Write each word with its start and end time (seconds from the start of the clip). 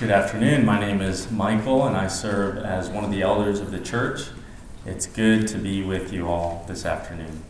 Good 0.00 0.10
afternoon. 0.10 0.64
My 0.64 0.80
name 0.80 1.02
is 1.02 1.30
Michael, 1.30 1.86
and 1.86 1.94
I 1.94 2.06
serve 2.06 2.56
as 2.56 2.88
one 2.88 3.04
of 3.04 3.10
the 3.10 3.20
elders 3.20 3.60
of 3.60 3.70
the 3.70 3.78
church. 3.78 4.30
It's 4.86 5.04
good 5.04 5.46
to 5.48 5.58
be 5.58 5.82
with 5.82 6.10
you 6.10 6.26
all 6.26 6.64
this 6.66 6.86
afternoon. 6.86 7.42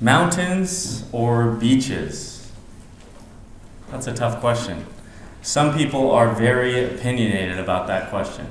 Mountains 0.00 1.06
or 1.10 1.50
beaches? 1.50 2.52
That's 3.90 4.06
a 4.06 4.14
tough 4.14 4.38
question. 4.38 4.86
Some 5.42 5.76
people 5.76 6.12
are 6.12 6.32
very 6.32 6.84
opinionated 6.84 7.58
about 7.58 7.88
that 7.88 8.08
question. 8.08 8.46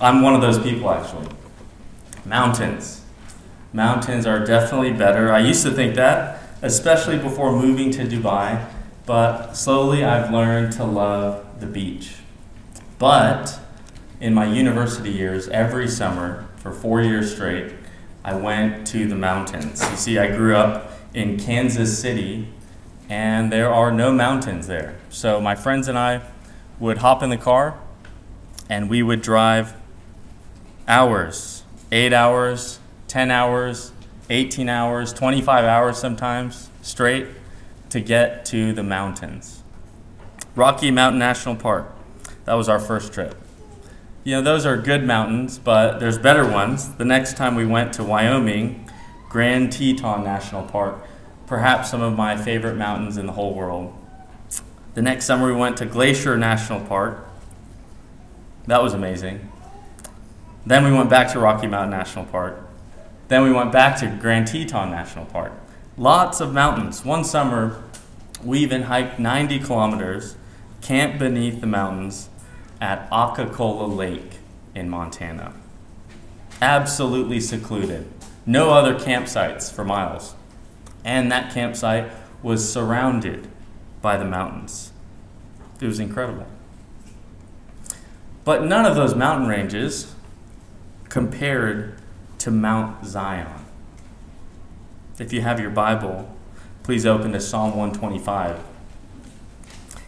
I'm 0.00 0.22
one 0.22 0.34
of 0.34 0.40
those 0.40 0.58
people, 0.58 0.90
actually. 0.90 1.28
Mountains. 2.24 3.02
Mountains 3.72 4.26
are 4.26 4.44
definitely 4.44 4.92
better. 4.92 5.32
I 5.32 5.38
used 5.38 5.62
to 5.62 5.70
think 5.70 5.94
that, 5.94 6.40
especially 6.62 7.16
before 7.16 7.52
moving 7.52 7.92
to 7.92 8.04
Dubai, 8.04 8.68
but 9.06 9.52
slowly 9.52 10.04
I've 10.04 10.30
learned 10.32 10.72
to 10.74 10.84
love 10.84 11.60
the 11.60 11.66
beach. 11.66 12.16
But 12.98 13.58
in 14.20 14.34
my 14.34 14.46
university 14.46 15.10
years, 15.10 15.48
every 15.48 15.88
summer 15.88 16.46
for 16.56 16.72
four 16.72 17.02
years 17.02 17.34
straight, 17.34 17.72
I 18.24 18.34
went 18.34 18.86
to 18.88 19.06
the 19.06 19.16
mountains. 19.16 19.82
You 19.90 19.96
see, 19.96 20.18
I 20.18 20.34
grew 20.34 20.56
up 20.56 20.92
in 21.12 21.38
Kansas 21.38 21.98
City, 21.98 22.48
and 23.08 23.52
there 23.52 23.72
are 23.72 23.92
no 23.92 24.12
mountains 24.12 24.66
there. 24.66 24.96
So 25.10 25.40
my 25.40 25.54
friends 25.54 25.88
and 25.88 25.98
I 25.98 26.22
would 26.80 26.98
hop 26.98 27.22
in 27.22 27.30
the 27.30 27.36
car, 27.36 27.78
and 28.68 28.88
we 28.88 29.02
would 29.02 29.20
drive 29.20 29.74
hours 30.88 31.64
eight 31.94 32.12
hours, 32.12 32.80
10 33.06 33.30
hours, 33.30 33.92
18 34.28 34.68
hours, 34.68 35.12
25 35.12 35.64
hours 35.64 35.96
sometimes 35.96 36.68
straight 36.82 37.28
to 37.94 38.00
get 38.00 38.44
to 38.44 38.72
the 38.72 38.82
mountains. 38.82 39.62
Rocky 40.56 40.90
Mountain 40.90 41.20
National 41.20 41.54
Park. 41.54 41.94
That 42.44 42.54
was 42.54 42.68
our 42.68 42.80
first 42.80 43.12
trip. 43.12 43.36
You 44.24 44.32
know, 44.32 44.42
those 44.42 44.66
are 44.66 44.76
good 44.76 45.04
mountains, 45.04 45.60
but 45.60 46.00
there's 46.00 46.18
better 46.18 46.44
ones. 46.44 46.92
The 46.96 47.04
next 47.04 47.36
time 47.36 47.54
we 47.54 47.64
went 47.64 47.92
to 47.92 48.02
Wyoming, 48.02 48.90
Grand 49.28 49.70
Teton 49.70 50.24
National 50.24 50.64
Park, 50.64 51.06
perhaps 51.46 51.88
some 51.88 52.02
of 52.02 52.16
my 52.16 52.36
favorite 52.36 52.74
mountains 52.74 53.16
in 53.16 53.26
the 53.26 53.32
whole 53.32 53.54
world. 53.54 53.94
The 54.94 55.02
next 55.02 55.26
summer 55.26 55.46
we 55.46 55.54
went 55.54 55.76
to 55.76 55.86
Glacier 55.86 56.36
National 56.36 56.80
Park. 56.80 57.24
That 58.66 58.82
was 58.82 58.92
amazing. 58.92 59.52
Then 60.66 60.82
we 60.82 60.90
went 60.90 61.10
back 61.10 61.30
to 61.34 61.38
Rocky 61.38 61.68
Mountain 61.68 61.90
National 61.90 62.24
Park. 62.24 62.58
Then 63.28 63.44
we 63.44 63.52
went 63.52 63.70
back 63.70 64.00
to 64.00 64.08
Grand 64.20 64.48
Teton 64.48 64.90
National 64.90 65.26
Park. 65.26 65.52
Lots 65.96 66.40
of 66.40 66.52
mountains. 66.52 67.04
One 67.04 67.22
summer, 67.22 67.80
we 68.42 68.58
even 68.58 68.82
hiked 68.82 69.20
90 69.20 69.60
kilometers, 69.60 70.34
camped 70.80 71.20
beneath 71.20 71.60
the 71.60 71.68
mountains 71.68 72.28
at 72.80 73.08
Akokala 73.10 73.94
Lake 73.94 74.38
in 74.74 74.88
Montana. 74.88 75.54
Absolutely 76.60 77.38
secluded. 77.38 78.08
No 78.44 78.72
other 78.72 78.94
campsites 78.96 79.72
for 79.72 79.84
miles. 79.84 80.34
And 81.04 81.30
that 81.30 81.54
campsite 81.54 82.10
was 82.42 82.70
surrounded 82.70 83.46
by 84.02 84.16
the 84.16 84.24
mountains. 84.24 84.92
It 85.80 85.86
was 85.86 86.00
incredible. 86.00 86.46
But 88.44 88.64
none 88.64 88.84
of 88.84 88.96
those 88.96 89.14
mountain 89.14 89.48
ranges 89.48 90.12
compared 91.08 91.94
to 92.38 92.50
Mount 92.50 93.06
Zion. 93.06 93.63
If 95.16 95.32
you 95.32 95.42
have 95.42 95.60
your 95.60 95.70
Bible, 95.70 96.28
please 96.82 97.06
open 97.06 97.30
to 97.32 97.40
Psalm 97.40 97.76
125. 97.76 98.58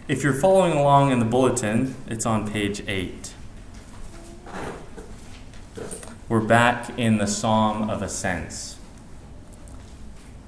If 0.08 0.24
you're 0.24 0.32
following 0.32 0.72
along 0.72 1.12
in 1.12 1.20
the 1.20 1.24
bulletin, 1.24 1.94
it's 2.08 2.26
on 2.26 2.50
page 2.50 2.82
8. 2.88 3.32
We're 6.28 6.40
back 6.40 6.98
in 6.98 7.18
the 7.18 7.28
Psalm 7.28 7.88
of 7.88 8.02
Ascents. 8.02 8.78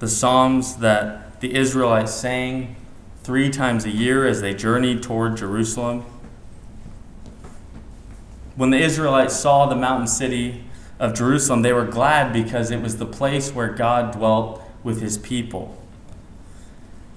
The 0.00 0.08
Psalms 0.08 0.78
that 0.78 1.40
the 1.40 1.54
Israelites 1.54 2.12
sang 2.12 2.74
three 3.22 3.50
times 3.50 3.84
a 3.84 3.90
year 3.90 4.26
as 4.26 4.40
they 4.40 4.54
journeyed 4.54 5.04
toward 5.04 5.36
Jerusalem. 5.36 6.04
When 8.56 8.70
the 8.70 8.78
Israelites 8.78 9.36
saw 9.36 9.66
the 9.66 9.76
mountain 9.76 10.08
city 10.08 10.64
of 10.98 11.14
Jerusalem, 11.14 11.62
they 11.62 11.72
were 11.72 11.84
glad 11.84 12.32
because 12.32 12.70
it 12.70 12.82
was 12.82 12.96
the 12.96 13.06
place 13.06 13.52
where 13.52 13.68
God 13.68 14.12
dwelt 14.12 14.62
with 14.82 15.00
his 15.00 15.18
people. 15.18 15.76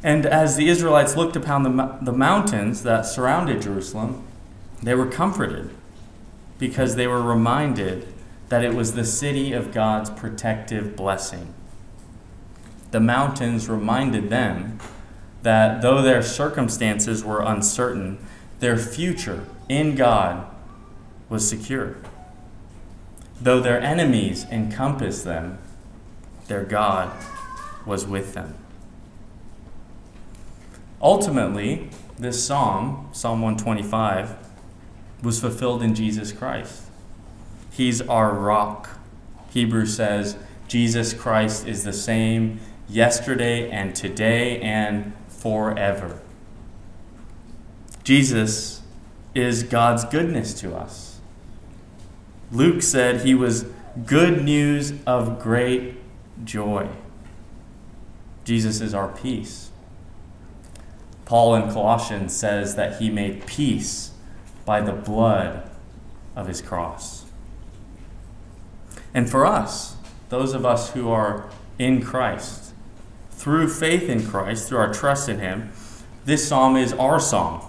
And 0.03 0.25
as 0.25 0.55
the 0.55 0.67
Israelites 0.67 1.15
looked 1.15 1.35
upon 1.35 1.63
the, 1.63 1.97
the 2.01 2.11
mountains 2.11 2.83
that 2.83 3.05
surrounded 3.05 3.61
Jerusalem, 3.61 4.23
they 4.81 4.95
were 4.95 5.05
comforted 5.05 5.69
because 6.57 6.95
they 6.95 7.07
were 7.07 7.21
reminded 7.21 8.07
that 8.49 8.63
it 8.63 8.73
was 8.73 8.93
the 8.93 9.05
city 9.05 9.53
of 9.53 9.71
God's 9.71 10.09
protective 10.09 10.95
blessing. 10.95 11.53
The 12.91 12.99
mountains 12.99 13.69
reminded 13.69 14.29
them 14.29 14.79
that 15.43 15.81
though 15.81 16.01
their 16.01 16.21
circumstances 16.21 17.23
were 17.23 17.41
uncertain, 17.41 18.19
their 18.59 18.77
future 18.77 19.45
in 19.69 19.95
God 19.95 20.45
was 21.29 21.47
secure. 21.47 21.95
Though 23.41 23.59
their 23.59 23.81
enemies 23.81 24.45
encompassed 24.51 25.23
them, 25.23 25.57
their 26.47 26.63
God 26.63 27.11
was 27.87 28.05
with 28.05 28.35
them. 28.35 28.55
Ultimately, 31.01 31.89
this 32.19 32.45
psalm, 32.45 33.09
Psalm 33.11 33.41
125, 33.41 34.35
was 35.23 35.39
fulfilled 35.39 35.81
in 35.81 35.95
Jesus 35.95 36.31
Christ. 36.31 36.83
He's 37.71 37.99
our 38.01 38.31
rock. 38.31 38.89
Hebrews 39.49 39.95
says 39.95 40.37
Jesus 40.67 41.13
Christ 41.13 41.67
is 41.67 41.83
the 41.83 41.93
same 41.93 42.59
yesterday 42.87 43.71
and 43.71 43.95
today 43.95 44.61
and 44.61 45.13
forever. 45.27 46.19
Jesus 48.03 48.81
is 49.33 49.63
God's 49.63 50.05
goodness 50.05 50.53
to 50.61 50.75
us. 50.75 51.10
Luke 52.51 52.81
said 52.81 53.21
he 53.21 53.33
was 53.33 53.65
good 54.05 54.43
news 54.43 54.93
of 55.05 55.41
great 55.41 55.95
joy. 56.43 56.89
Jesus 58.43 58.81
is 58.81 58.93
our 58.93 59.07
peace. 59.07 59.69
Paul 61.25 61.55
in 61.55 61.71
Colossians 61.71 62.35
says 62.35 62.75
that 62.75 62.99
he 62.99 63.09
made 63.09 63.45
peace 63.45 64.11
by 64.65 64.81
the 64.81 64.91
blood 64.91 65.69
of 66.35 66.47
his 66.47 66.61
cross. 66.61 67.25
And 69.13 69.29
for 69.29 69.45
us, 69.45 69.95
those 70.29 70.53
of 70.53 70.65
us 70.65 70.91
who 70.91 71.09
are 71.09 71.49
in 71.79 72.01
Christ, 72.01 72.73
through 73.29 73.69
faith 73.69 74.09
in 74.09 74.25
Christ, 74.25 74.67
through 74.67 74.79
our 74.79 74.93
trust 74.93 75.29
in 75.29 75.39
him, 75.39 75.71
this 76.25 76.47
psalm 76.47 76.75
is 76.75 76.93
our 76.93 77.19
song. 77.19 77.67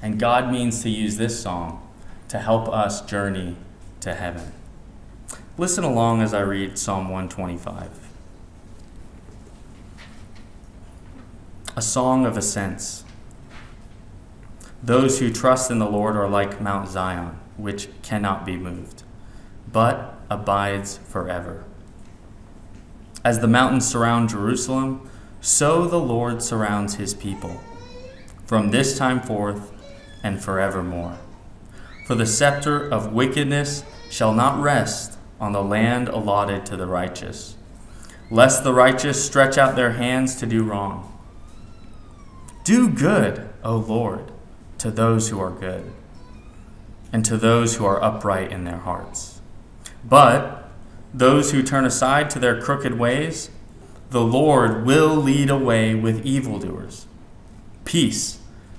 And 0.00 0.18
God 0.18 0.52
means 0.52 0.82
to 0.82 0.90
use 0.90 1.16
this 1.16 1.40
psalm 1.40 1.80
to 2.28 2.38
help 2.38 2.68
us 2.68 3.00
journey 3.02 3.56
to 4.06 4.14
heaven. 4.14 4.52
Listen 5.58 5.82
along 5.82 6.22
as 6.22 6.32
I 6.32 6.38
read 6.38 6.78
Psalm 6.78 7.08
125. 7.08 7.90
A 11.74 11.82
song 11.82 12.24
of 12.24 12.36
ascents. 12.36 13.02
Those 14.80 15.18
who 15.18 15.32
trust 15.32 15.72
in 15.72 15.80
the 15.80 15.90
Lord 15.90 16.14
are 16.14 16.28
like 16.28 16.60
Mount 16.60 16.88
Zion, 16.88 17.36
which 17.56 17.88
cannot 18.02 18.46
be 18.46 18.56
moved, 18.56 19.02
but 19.72 20.14
abides 20.30 20.98
forever. 20.98 21.64
As 23.24 23.40
the 23.40 23.48
mountains 23.48 23.88
surround 23.88 24.28
Jerusalem, 24.28 25.10
so 25.40 25.84
the 25.88 25.98
Lord 25.98 26.42
surrounds 26.42 26.94
his 26.94 27.12
people, 27.12 27.60
from 28.44 28.70
this 28.70 28.96
time 28.96 29.20
forth 29.20 29.72
and 30.22 30.40
forevermore. 30.40 31.18
For 32.06 32.14
the 32.14 32.24
scepter 32.24 32.88
of 32.88 33.12
wickedness 33.12 33.82
shall 34.10 34.32
not 34.32 34.60
rest 34.60 35.18
on 35.40 35.52
the 35.52 35.62
land 35.62 36.08
allotted 36.08 36.64
to 36.66 36.76
the 36.76 36.86
righteous, 36.86 37.56
lest 38.30 38.64
the 38.64 38.72
righteous 38.72 39.24
stretch 39.24 39.58
out 39.58 39.76
their 39.76 39.92
hands 39.92 40.36
to 40.36 40.46
do 40.46 40.62
wrong. 40.62 41.12
Do 42.64 42.88
good, 42.88 43.48
O 43.62 43.76
Lord, 43.76 44.32
to 44.78 44.90
those 44.90 45.28
who 45.28 45.40
are 45.40 45.50
good, 45.50 45.92
and 47.12 47.24
to 47.24 47.36
those 47.36 47.76
who 47.76 47.84
are 47.84 48.02
upright 48.02 48.50
in 48.50 48.64
their 48.64 48.78
hearts. 48.78 49.40
But 50.04 50.68
those 51.12 51.52
who 51.52 51.62
turn 51.62 51.84
aside 51.84 52.30
to 52.30 52.38
their 52.38 52.60
crooked 52.60 52.98
ways, 52.98 53.50
the 54.10 54.22
Lord 54.22 54.86
will 54.86 55.14
lead 55.16 55.50
away 55.50 55.94
with 55.94 56.24
evildoers. 56.24 57.06
Peace 57.84 58.38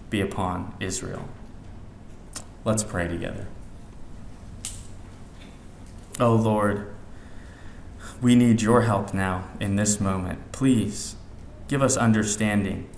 be 0.10 0.22
upon 0.22 0.74
Israel. 0.80 1.28
Let's 2.64 2.84
pray 2.84 3.08
together. 3.08 3.48
Oh 6.20 6.36
Lord, 6.36 6.88
we 8.22 8.34
need 8.34 8.62
your 8.62 8.82
help 8.82 9.14
now 9.14 9.48
in 9.60 9.76
this 9.76 10.00
moment. 10.00 10.52
Please 10.52 11.16
give 11.68 11.82
us 11.84 11.96
understanding 11.96 12.90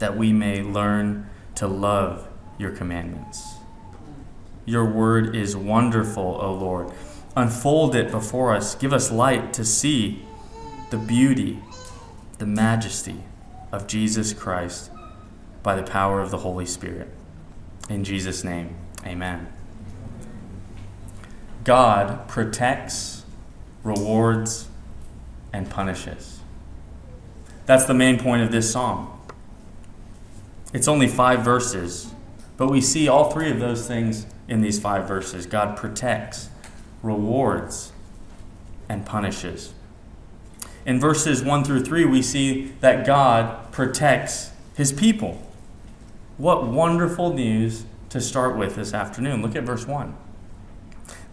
that 0.00 0.16
we 0.16 0.32
may 0.32 0.62
learn 0.62 1.28
to 1.54 1.68
love 1.68 2.26
your 2.58 2.70
commandments. 2.70 3.58
Your 4.64 4.84
word 4.84 5.36
is 5.36 5.56
wonderful, 5.56 6.38
O 6.42 6.52
Lord. 6.52 6.92
Unfold 7.36 7.94
it 7.94 8.10
before 8.10 8.54
us. 8.54 8.74
Give 8.74 8.92
us 8.92 9.10
light 9.10 9.52
to 9.54 9.64
see 9.64 10.26
the 10.90 10.98
beauty, 10.98 11.60
the 12.38 12.46
majesty 12.46 13.22
of 13.70 13.86
Jesus 13.86 14.32
Christ 14.32 14.90
by 15.62 15.76
the 15.76 15.88
power 15.88 16.20
of 16.20 16.30
the 16.30 16.38
Holy 16.38 16.66
Spirit. 16.66 17.08
In 17.88 18.04
Jesus' 18.04 18.42
name, 18.42 18.76
amen. 19.06 19.57
God 21.68 22.26
protects, 22.28 23.26
rewards, 23.84 24.68
and 25.52 25.68
punishes. 25.68 26.40
That's 27.66 27.84
the 27.84 27.92
main 27.92 28.18
point 28.18 28.42
of 28.42 28.50
this 28.50 28.72
psalm. 28.72 29.12
It's 30.72 30.88
only 30.88 31.08
five 31.08 31.40
verses, 31.40 32.10
but 32.56 32.68
we 32.70 32.80
see 32.80 33.06
all 33.06 33.30
three 33.30 33.50
of 33.50 33.60
those 33.60 33.86
things 33.86 34.24
in 34.48 34.62
these 34.62 34.80
five 34.80 35.06
verses. 35.06 35.44
God 35.44 35.76
protects, 35.76 36.48
rewards, 37.02 37.92
and 38.88 39.04
punishes. 39.04 39.74
In 40.86 40.98
verses 40.98 41.42
1 41.42 41.64
through 41.64 41.84
3, 41.84 42.06
we 42.06 42.22
see 42.22 42.72
that 42.80 43.04
God 43.04 43.72
protects 43.72 44.52
his 44.74 44.90
people. 44.90 45.46
What 46.38 46.66
wonderful 46.66 47.34
news 47.34 47.84
to 48.08 48.22
start 48.22 48.56
with 48.56 48.74
this 48.74 48.94
afternoon. 48.94 49.42
Look 49.42 49.54
at 49.54 49.64
verse 49.64 49.86
1. 49.86 50.16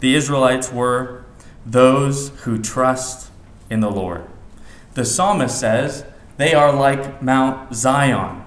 The 0.00 0.14
Israelites 0.14 0.72
were 0.72 1.24
those 1.64 2.28
who 2.40 2.60
trust 2.60 3.30
in 3.70 3.80
the 3.80 3.90
Lord. 3.90 4.24
The 4.94 5.04
psalmist 5.04 5.58
says 5.58 6.04
they 6.36 6.54
are 6.54 6.72
like 6.72 7.22
Mount 7.22 7.74
Zion, 7.74 8.44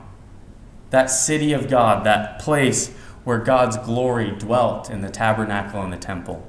that 0.89 1.07
city 1.07 1.53
of 1.53 1.69
God, 1.69 2.05
that 2.05 2.39
place 2.39 2.89
where 3.23 3.39
God's 3.39 3.77
glory 3.77 4.31
dwelt 4.31 4.89
in 4.89 5.01
the 5.01 5.09
tabernacle 5.09 5.81
and 5.81 5.91
the 5.91 5.97
temple. 5.97 6.47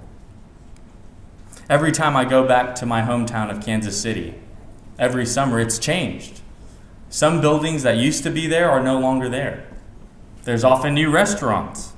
Every 1.69 1.93
time 1.93 2.17
I 2.17 2.25
go 2.25 2.47
back 2.47 2.75
to 2.77 2.87
my 2.87 3.03
hometown 3.03 3.51
of 3.51 3.65
Kansas 3.65 4.01
City, 4.01 4.35
every 4.99 5.27
summer 5.27 5.61
it's 5.61 5.79
changed. 5.79 6.41
Some 7.09 7.41
buildings 7.41 7.83
that 7.83 7.97
used 7.97 8.23
to 8.25 8.31
be 8.31 8.47
there 8.47 8.71
are 8.71 8.83
no 8.83 8.99
longer 8.99 9.29
there. 9.29 9.67
There's 10.45 10.65
often 10.65 10.95
new 10.95 11.11
restaurants, 11.11 11.93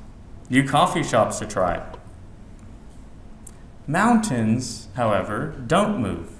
new 0.50 0.66
coffee 0.66 1.02
shops 1.02 1.38
to 1.38 1.46
try. 1.46 1.82
Mountains, 3.86 4.88
however, 4.94 5.54
don't 5.66 6.00
move. 6.00 6.30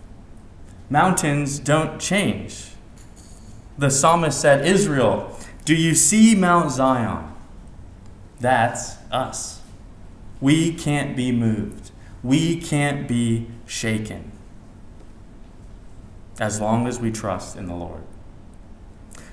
Mountains 0.89 1.59
don't 1.59 2.01
change. 2.01 2.71
The 3.79 3.91
psalmist 3.91 4.41
said, 4.41 4.67
Israel, 4.67 5.37
do 5.65 5.75
you 5.75 5.95
see 5.95 6.35
Mount 6.35 6.71
Zion? 6.71 7.33
That's 8.41 8.97
us. 9.11 9.61
We 10.41 10.75
can't 10.75 11.17
be 11.17 11.33
moved. 11.33 11.91
We 12.23 12.61
can't 12.61 13.09
be 13.09 13.47
shaken 13.67 14.33
as 16.41 16.61
long 16.61 16.87
as 16.87 16.99
we 16.99 17.11
trust 17.11 17.57
in 17.57 17.67
the 17.67 17.75
Lord. 17.75 18.03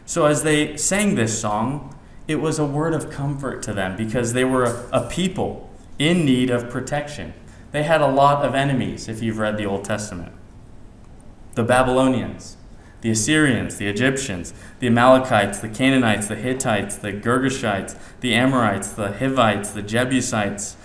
So, 0.06 0.26
as 0.26 0.44
they 0.44 0.78
sang 0.78 1.16
this 1.16 1.40
song, 1.40 1.96
it 2.28 2.36
was 2.36 2.60
a 2.60 2.66
word 2.66 2.94
of 2.94 3.10
comfort 3.10 3.64
to 3.64 3.74
them 3.74 3.96
because 3.96 4.34
they 4.34 4.44
were 4.44 4.88
a, 4.92 5.08
people 5.10 5.70
in 5.98 6.26
need 6.26 6.50
of 6.50 6.70
protection. 6.70 7.34
They 7.72 7.84
had 7.84 8.02
a 8.02 8.08
lot 8.08 8.46
of 8.46 8.56
enemies, 8.56 9.08
if 9.08 9.22
you've 9.22 9.38
read 9.38 9.58
the 9.58 9.66
Old 9.66 9.86
Testament 9.86 10.34
the 11.56 11.64
Babylonians, 11.64 12.56
the 13.02 13.12
Assyrians, 13.12 13.78
the 13.78 13.88
Egyptians, 13.88 14.54
the 14.80 14.88
Amalekites, 14.88 15.60
the 15.60 15.68
Canaanites, 15.68 16.28
the 16.28 16.36
Hittites, 16.36 16.96
the 16.96 17.12
Girgashites, 17.12 17.98
the 18.22 18.34
Amorites, 18.34 18.92
the 18.92 19.12
Hivites, 19.12 19.72
the 19.72 19.82
Jebusites. 19.82 20.78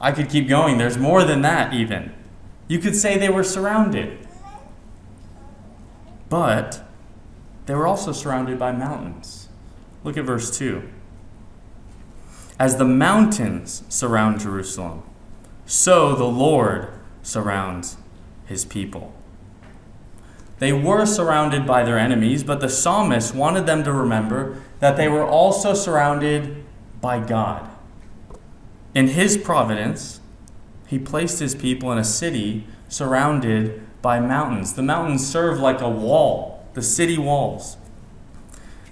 I 0.00 0.12
could 0.12 0.28
keep 0.28 0.48
going. 0.48 0.78
There's 0.78 0.98
more 0.98 1.24
than 1.24 1.42
that, 1.42 1.72
even. 1.72 2.12
You 2.68 2.78
could 2.78 2.94
say 2.94 3.18
they 3.18 3.30
were 3.30 3.42
surrounded. 3.42 4.26
But 6.28 6.82
they 7.66 7.74
were 7.74 7.86
also 7.86 8.12
surrounded 8.12 8.58
by 8.58 8.72
mountains. 8.72 9.48
Look 10.04 10.16
at 10.16 10.24
verse 10.24 10.56
2. 10.56 10.88
As 12.58 12.76
the 12.76 12.84
mountains 12.84 13.82
surround 13.88 14.40
Jerusalem, 14.40 15.02
so 15.66 16.14
the 16.14 16.24
Lord 16.24 16.88
surrounds 17.22 17.96
his 18.46 18.64
people. 18.64 19.14
They 20.58 20.72
were 20.72 21.06
surrounded 21.06 21.66
by 21.66 21.82
their 21.82 21.98
enemies, 21.98 22.44
but 22.44 22.60
the 22.60 22.68
psalmist 22.68 23.34
wanted 23.34 23.66
them 23.66 23.82
to 23.84 23.92
remember 23.92 24.62
that 24.78 24.96
they 24.96 25.08
were 25.08 25.26
also 25.26 25.74
surrounded 25.74 26.64
by 27.00 27.18
God. 27.18 27.68
In 28.94 29.08
his 29.08 29.36
providence, 29.36 30.20
he 30.86 30.98
placed 30.98 31.40
his 31.40 31.54
people 31.54 31.90
in 31.90 31.98
a 31.98 32.04
city 32.04 32.66
surrounded 32.88 33.82
by 34.02 34.20
mountains. 34.20 34.74
The 34.74 34.82
mountains 34.82 35.26
serve 35.26 35.58
like 35.58 35.80
a 35.80 35.88
wall, 35.88 36.66
the 36.74 36.82
city 36.82 37.18
walls. 37.18 37.76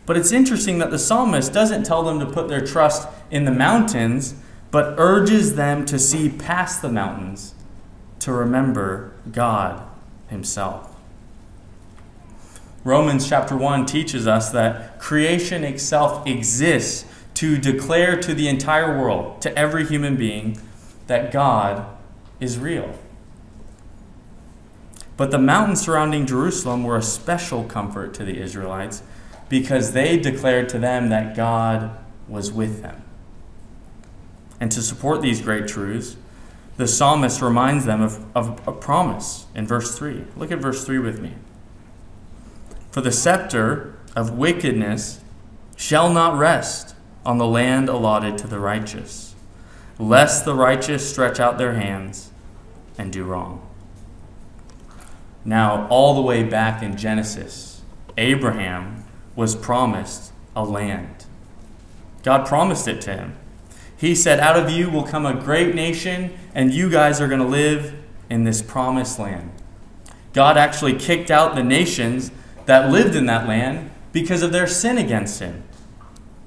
But 0.07 0.17
it's 0.17 0.33
interesting 0.33 0.79
that 0.79 0.91
the 0.91 0.99
psalmist 0.99 1.53
doesn't 1.53 1.85
tell 1.85 2.03
them 2.03 2.19
to 2.19 2.27
put 2.27 2.49
their 2.49 2.65
trust 2.65 3.07
in 3.31 3.45
the 3.45 3.53
mountains, 3.53 4.35
but 4.71 4.95
urges 4.99 5.57
them 5.57 5.85
to 5.87 5.99
see 5.99 6.29
past 6.29 6.83
the 6.83 6.89
mountains 6.89 7.55
to 8.21 8.33
remember 8.33 9.13
God 9.33 9.83
Himself. 10.29 10.95
Romans 12.85 13.29
chapter 13.29 13.57
1 13.57 13.85
teaches 13.87 14.27
us 14.27 14.51
that 14.51 14.99
creation 14.99 15.65
itself 15.65 16.27
exists 16.27 17.05
to 17.35 17.59
declare 17.59 18.21
to 18.21 18.35
the 18.35 18.49
entire 18.49 18.99
world, 18.99 19.41
to 19.43 19.59
every 19.59 19.87
human 19.87 20.17
being, 20.17 20.59
that 21.07 21.33
God 21.33 21.85
is 22.39 22.59
real. 22.59 22.99
But 25.17 25.31
the 25.31 25.39
mountains 25.39 25.83
surrounding 25.83 26.25
Jerusalem 26.25 26.83
were 26.83 26.97
a 26.97 27.03
special 27.03 27.65
comfort 27.65 28.15
to 28.15 28.25
the 28.25 28.41
Israelites 28.41 29.03
because 29.51 29.93
they 29.93 30.19
declared 30.19 30.69
to 30.71 30.79
them 30.79 31.11
that 31.11 31.37
God 31.37 31.99
was 32.27 32.51
with 32.51 32.81
them. 32.81 33.03
And 34.61 34.71
to 34.73 34.83
support 34.83 35.23
these 35.23 35.41
great 35.41 35.67
truths, 35.67 36.17
the 36.77 36.87
psalmist 36.87 37.43
reminds 37.43 37.87
them 37.87 38.03
of, 38.03 38.25
of 38.37 38.69
a 38.69 38.73
promise 38.73 39.47
in 39.55 39.67
verse 39.67 39.99
3. 39.99 40.25
Look 40.37 40.53
at 40.53 40.59
verse 40.59 40.85
3 40.85 40.99
with 40.99 41.21
me. 41.21 41.35
For 42.91 43.01
the 43.01 43.12
scepter 43.12 43.97
of 44.15 44.37
wickedness 44.37 45.21
shall 45.77 46.12
not 46.12 46.39
rest 46.39 46.95
on 47.25 47.39
the 47.39 47.47
land 47.47 47.89
allotted 47.89 48.39
to 48.39 48.47
the 48.47 48.59
righteous, 48.59 49.35
lest 49.99 50.45
the 50.45 50.55
righteous 50.55 51.09
stretch 51.09 51.38
out 51.38 51.59
their 51.59 51.75
hands 51.75 52.31
and 52.99 53.12
do 53.12 53.25
wrong. 53.25 53.67
Now, 55.45 55.87
all 55.88 56.14
the 56.14 56.23
way 56.23 56.43
back 56.43 56.83
in 56.83 56.97
Genesis, 56.97 57.83
Abraham 58.19 59.05
was 59.35 59.57
promised 59.57 60.33
a 60.55 60.64
land. 60.64 61.25
God 62.23 62.47
promised 62.47 62.87
it 62.87 63.00
to 63.02 63.14
him. 63.14 63.37
He 64.00 64.14
said, 64.14 64.40
Out 64.40 64.57
of 64.57 64.71
you 64.71 64.88
will 64.88 65.02
come 65.02 65.26
a 65.26 65.35
great 65.35 65.75
nation, 65.75 66.33
and 66.54 66.73
you 66.73 66.88
guys 66.88 67.21
are 67.21 67.28
going 67.28 67.40
to 67.40 67.47
live 67.47 67.95
in 68.30 68.45
this 68.45 68.62
promised 68.62 69.19
land. 69.19 69.52
God 70.33 70.57
actually 70.57 70.95
kicked 70.95 71.30
out 71.30 71.54
the 71.54 71.62
nations 71.62 72.30
that 72.64 72.90
lived 72.90 73.14
in 73.14 73.26
that 73.26 73.47
land 73.47 73.90
because 74.12 74.42
of 74.42 74.52
their 74.52 74.66
sin 74.66 74.97
against 74.97 75.40
him. 75.40 75.64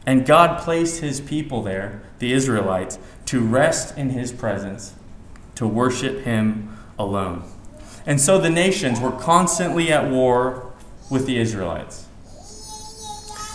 And 0.04 0.26
God 0.26 0.62
placed 0.62 1.02
his 1.02 1.22
people 1.22 1.62
there, 1.62 2.02
the 2.18 2.34
Israelites, 2.34 2.98
to 3.28 3.40
rest 3.40 3.96
in 3.96 4.10
his 4.10 4.32
presence, 4.32 4.96
to 5.54 5.68
worship 5.68 6.22
him 6.22 6.76
alone. 6.98 7.44
And 8.06 8.20
so 8.20 8.40
the 8.40 8.50
nations 8.50 9.00
were 9.00 9.12
constantly 9.12 9.92
at 9.92 10.10
war 10.10 10.74
with 11.08 11.28
the 11.28 11.38
Israelites. 11.38 12.08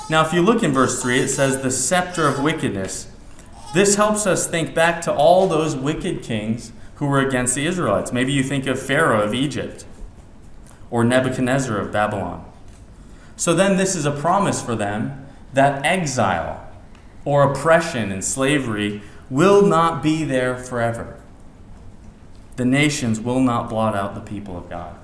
Now, 0.08 0.24
if 0.24 0.32
you 0.32 0.40
look 0.40 0.62
in 0.62 0.72
verse 0.72 1.02
3, 1.02 1.18
it 1.18 1.28
says, 1.28 1.62
the 1.62 1.70
scepter 1.72 2.28
of 2.28 2.42
wickedness. 2.42 3.07
This 3.74 3.96
helps 3.96 4.26
us 4.26 4.46
think 4.46 4.74
back 4.74 5.02
to 5.02 5.12
all 5.12 5.46
those 5.46 5.76
wicked 5.76 6.22
kings 6.22 6.72
who 6.96 7.06
were 7.06 7.20
against 7.20 7.54
the 7.54 7.66
Israelites. 7.66 8.12
Maybe 8.12 8.32
you 8.32 8.42
think 8.42 8.66
of 8.66 8.80
Pharaoh 8.80 9.22
of 9.22 9.34
Egypt 9.34 9.84
or 10.90 11.04
Nebuchadnezzar 11.04 11.76
of 11.78 11.92
Babylon. 11.92 12.44
So 13.36 13.54
then, 13.54 13.76
this 13.76 13.94
is 13.94 14.04
a 14.04 14.10
promise 14.10 14.60
for 14.60 14.74
them 14.74 15.26
that 15.52 15.84
exile 15.84 16.66
or 17.24 17.52
oppression 17.52 18.10
and 18.10 18.24
slavery 18.24 19.02
will 19.30 19.64
not 19.64 20.02
be 20.02 20.24
there 20.24 20.56
forever. 20.56 21.20
The 22.56 22.64
nations 22.64 23.20
will 23.20 23.40
not 23.40 23.68
blot 23.68 23.94
out 23.94 24.14
the 24.14 24.20
people 24.20 24.56
of 24.56 24.68
God. 24.68 24.96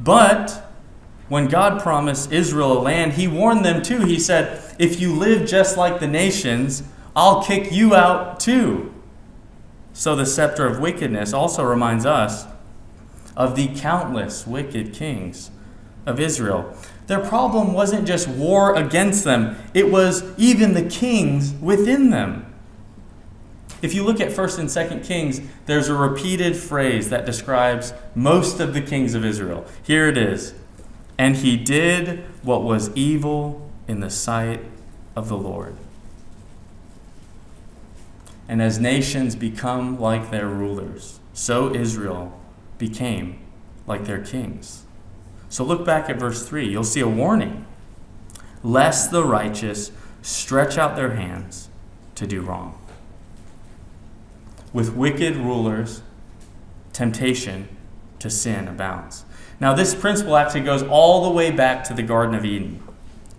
But 0.00 0.68
when 1.28 1.46
God 1.46 1.80
promised 1.80 2.32
Israel 2.32 2.76
a 2.78 2.80
land, 2.80 3.12
He 3.12 3.28
warned 3.28 3.64
them 3.64 3.82
too. 3.82 4.00
He 4.00 4.18
said, 4.18 4.60
If 4.78 5.00
you 5.00 5.14
live 5.14 5.46
just 5.46 5.76
like 5.76 6.00
the 6.00 6.08
nations, 6.08 6.82
I'll 7.14 7.42
kick 7.42 7.70
you 7.72 7.94
out 7.94 8.40
too. 8.40 8.92
So 9.92 10.16
the 10.16 10.26
scepter 10.26 10.66
of 10.66 10.80
wickedness 10.80 11.32
also 11.32 11.62
reminds 11.64 12.06
us 12.06 12.46
of 13.36 13.56
the 13.56 13.68
countless 13.68 14.46
wicked 14.46 14.92
kings 14.94 15.50
of 16.06 16.18
Israel. 16.18 16.74
Their 17.06 17.20
problem 17.20 17.72
wasn't 17.72 18.06
just 18.06 18.28
war 18.28 18.74
against 18.74 19.24
them, 19.24 19.56
it 19.74 19.90
was 19.90 20.24
even 20.38 20.74
the 20.74 20.88
kings 20.88 21.52
within 21.54 22.10
them. 22.10 22.46
If 23.82 23.94
you 23.94 24.04
look 24.04 24.20
at 24.20 24.30
1st 24.30 24.58
and 24.60 24.68
2nd 24.68 25.04
Kings, 25.04 25.40
there's 25.66 25.88
a 25.88 25.94
repeated 25.94 26.56
phrase 26.56 27.10
that 27.10 27.26
describes 27.26 27.92
most 28.14 28.60
of 28.60 28.74
the 28.74 28.80
kings 28.80 29.14
of 29.14 29.24
Israel. 29.24 29.66
Here 29.82 30.06
it 30.06 30.16
is 30.16 30.54
And 31.18 31.36
he 31.36 31.56
did 31.56 32.24
what 32.42 32.62
was 32.62 32.94
evil 32.96 33.68
in 33.88 33.98
the 33.98 34.08
sight 34.08 34.60
of 35.16 35.28
the 35.28 35.36
Lord. 35.36 35.74
And 38.52 38.60
as 38.60 38.78
nations 38.78 39.34
become 39.34 39.98
like 39.98 40.30
their 40.30 40.46
rulers, 40.46 41.20
so 41.32 41.74
Israel 41.74 42.38
became 42.76 43.38
like 43.86 44.04
their 44.04 44.22
kings. 44.22 44.84
So 45.48 45.64
look 45.64 45.86
back 45.86 46.10
at 46.10 46.18
verse 46.18 46.46
3. 46.46 46.68
You'll 46.68 46.84
see 46.84 47.00
a 47.00 47.08
warning 47.08 47.64
lest 48.62 49.10
the 49.10 49.24
righteous 49.24 49.90
stretch 50.20 50.76
out 50.76 50.96
their 50.96 51.14
hands 51.14 51.70
to 52.14 52.26
do 52.26 52.42
wrong 52.42 52.78
with 54.74 54.94
wicked 54.94 55.34
rulers, 55.34 56.02
temptation 56.92 57.74
to 58.18 58.28
sin 58.28 58.68
abounds. 58.68 59.24
Now, 59.60 59.72
this 59.72 59.94
principle 59.94 60.36
actually 60.36 60.60
goes 60.60 60.82
all 60.82 61.24
the 61.24 61.30
way 61.30 61.50
back 61.50 61.84
to 61.84 61.94
the 61.94 62.02
Garden 62.02 62.34
of 62.34 62.44
Eden. 62.44 62.82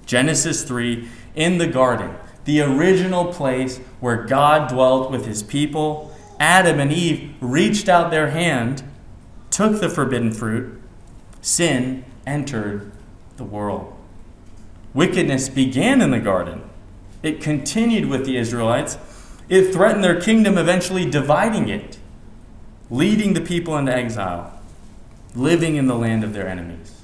Genesis 0.07 0.63
3, 0.63 1.07
in 1.35 1.59
the 1.59 1.67
garden, 1.67 2.15
the 2.45 2.61
original 2.61 3.33
place 3.33 3.77
where 3.99 4.23
God 4.25 4.69
dwelt 4.69 5.11
with 5.11 5.25
his 5.25 5.43
people, 5.43 6.15
Adam 6.39 6.79
and 6.79 6.91
Eve 6.91 7.35
reached 7.39 7.87
out 7.87 8.11
their 8.11 8.31
hand, 8.31 8.83
took 9.49 9.79
the 9.79 9.89
forbidden 9.89 10.31
fruit, 10.31 10.81
sin 11.41 12.03
entered 12.25 12.91
the 13.37 13.43
world. 13.43 13.95
Wickedness 14.93 15.49
began 15.49 16.01
in 16.01 16.11
the 16.11 16.19
garden. 16.19 16.61
It 17.21 17.41
continued 17.41 18.07
with 18.09 18.25
the 18.25 18.37
Israelites 18.37 18.97
it 19.49 19.73
threatened 19.73 20.03
their 20.03 20.19
kingdom, 20.19 20.57
eventually 20.57 21.09
dividing 21.09 21.69
it, 21.69 21.97
leading 22.89 23.33
the 23.33 23.41
people 23.41 23.77
into 23.77 23.93
exile, 23.93 24.59
living 25.35 25.75
in 25.75 25.87
the 25.87 25.95
land 25.95 26.23
of 26.23 26.33
their 26.33 26.47
enemies. 26.47 27.01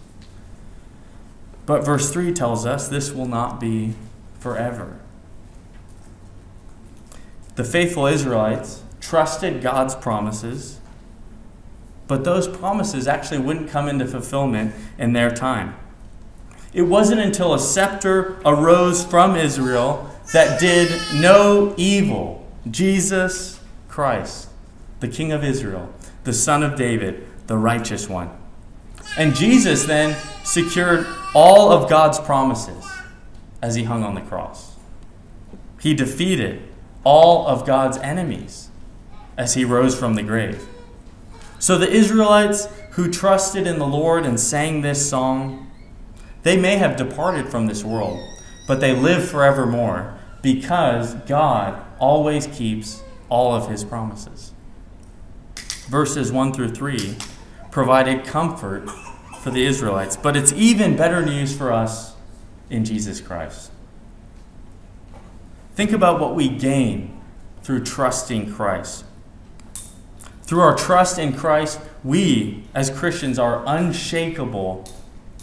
But 1.65 1.85
verse 1.85 2.11
3 2.11 2.33
tells 2.33 2.65
us 2.65 2.87
this 2.87 3.11
will 3.11 3.27
not 3.27 3.59
be 3.59 3.93
forever. 4.39 4.98
The 7.59 7.65
faithful 7.65 8.05
Israelites 8.05 8.83
trusted 9.01 9.61
God's 9.61 9.93
promises, 9.93 10.79
but 12.07 12.23
those 12.23 12.47
promises 12.47 13.05
actually 13.05 13.39
wouldn't 13.39 13.69
come 13.69 13.89
into 13.89 14.07
fulfillment 14.07 14.73
in 14.97 15.11
their 15.11 15.29
time. 15.29 15.75
It 16.71 16.83
wasn't 16.83 17.19
until 17.19 17.53
a 17.53 17.59
scepter 17.59 18.37
arose 18.45 19.03
from 19.03 19.35
Israel 19.35 20.09
that 20.31 20.61
did 20.61 21.01
no 21.13 21.73
evil. 21.75 22.49
Jesus 22.71 23.59
Christ, 23.89 24.47
the 25.01 25.09
King 25.09 25.33
of 25.33 25.43
Israel, 25.43 25.93
the 26.23 26.31
Son 26.31 26.63
of 26.63 26.77
David, 26.77 27.27
the 27.47 27.57
righteous 27.57 28.07
one. 28.07 28.29
And 29.17 29.35
Jesus 29.35 29.83
then 29.83 30.15
secured 30.45 31.05
all 31.35 31.73
of 31.73 31.89
God's 31.89 32.21
promises 32.21 32.89
as 33.61 33.75
he 33.75 33.83
hung 33.83 34.05
on 34.05 34.15
the 34.15 34.21
cross. 34.21 34.77
He 35.81 35.93
defeated 35.93 36.68
all 37.03 37.47
of 37.47 37.65
God's 37.65 37.97
enemies 37.97 38.69
as 39.37 39.53
he 39.53 39.63
rose 39.63 39.97
from 39.97 40.15
the 40.15 40.23
grave. 40.23 40.67
So 41.59 41.77
the 41.77 41.89
Israelites 41.89 42.67
who 42.91 43.09
trusted 43.09 43.67
in 43.67 43.79
the 43.79 43.87
Lord 43.87 44.25
and 44.25 44.39
sang 44.39 44.81
this 44.81 45.09
song, 45.09 45.69
they 46.43 46.57
may 46.57 46.77
have 46.77 46.97
departed 46.97 47.49
from 47.49 47.67
this 47.67 47.83
world, 47.83 48.19
but 48.67 48.79
they 48.79 48.95
live 48.95 49.27
forevermore 49.29 50.17
because 50.41 51.15
God 51.25 51.83
always 51.99 52.47
keeps 52.47 53.03
all 53.29 53.53
of 53.53 53.69
his 53.69 53.83
promises. 53.83 54.53
Verses 55.87 56.31
1 56.31 56.53
through 56.53 56.69
3 56.69 57.15
provided 57.71 58.25
comfort 58.25 58.89
for 59.41 59.51
the 59.51 59.65
Israelites, 59.65 60.17
but 60.17 60.35
it's 60.35 60.51
even 60.53 60.95
better 60.95 61.25
news 61.25 61.55
for 61.55 61.71
us 61.71 62.15
in 62.69 62.83
Jesus 62.83 63.21
Christ. 63.21 63.71
Think 65.79 65.93
about 65.93 66.19
what 66.19 66.35
we 66.35 66.49
gain 66.49 67.17
through 67.63 67.85
trusting 67.85 68.51
Christ. 68.51 69.05
Through 70.43 70.59
our 70.59 70.75
trust 70.75 71.17
in 71.17 71.31
Christ, 71.31 71.79
we 72.03 72.65
as 72.75 72.89
Christians 72.89 73.39
are 73.39 73.63
unshakable 73.65 74.93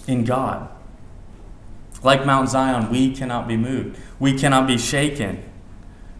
in 0.06 0.24
God. 0.24 0.68
Like 2.02 2.26
Mount 2.26 2.50
Zion, 2.50 2.90
we 2.90 3.14
cannot 3.14 3.48
be 3.48 3.56
moved, 3.56 3.98
we 4.20 4.38
cannot 4.38 4.66
be 4.66 4.76
shaken. 4.76 5.42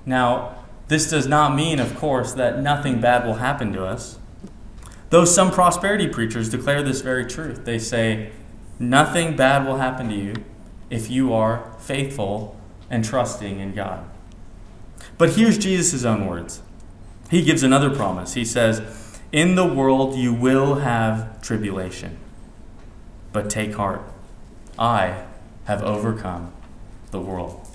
Now, 0.06 0.64
this 0.88 1.10
does 1.10 1.26
not 1.26 1.54
mean, 1.54 1.78
of 1.78 1.94
course, 1.94 2.32
that 2.32 2.62
nothing 2.62 3.02
bad 3.02 3.26
will 3.26 3.34
happen 3.34 3.70
to 3.74 3.84
us. 3.84 4.18
Though 5.10 5.26
some 5.26 5.50
prosperity 5.50 6.08
preachers 6.08 6.48
declare 6.48 6.82
this 6.82 7.02
very 7.02 7.26
truth, 7.26 7.66
they 7.66 7.78
say, 7.78 8.30
nothing 8.78 9.36
bad 9.36 9.66
will 9.66 9.76
happen 9.76 10.08
to 10.08 10.14
you 10.14 10.36
if 10.88 11.10
you 11.10 11.34
are 11.34 11.70
faithful 11.80 12.56
and 12.90 13.04
trusting 13.04 13.60
in 13.60 13.74
God. 13.74 14.04
But 15.18 15.30
here's 15.30 15.58
Jesus' 15.58 16.04
own 16.04 16.26
words. 16.26 16.60
He 17.30 17.42
gives 17.42 17.62
another 17.62 17.90
promise. 17.90 18.34
He 18.34 18.44
says, 18.44 19.18
In 19.32 19.54
the 19.54 19.66
world 19.66 20.14
you 20.14 20.32
will 20.32 20.76
have 20.76 21.40
tribulation, 21.42 22.18
but 23.32 23.50
take 23.50 23.74
heart. 23.74 24.02
I 24.78 25.24
have 25.64 25.82
overcome 25.82 26.52
the 27.10 27.20
world. 27.20 27.66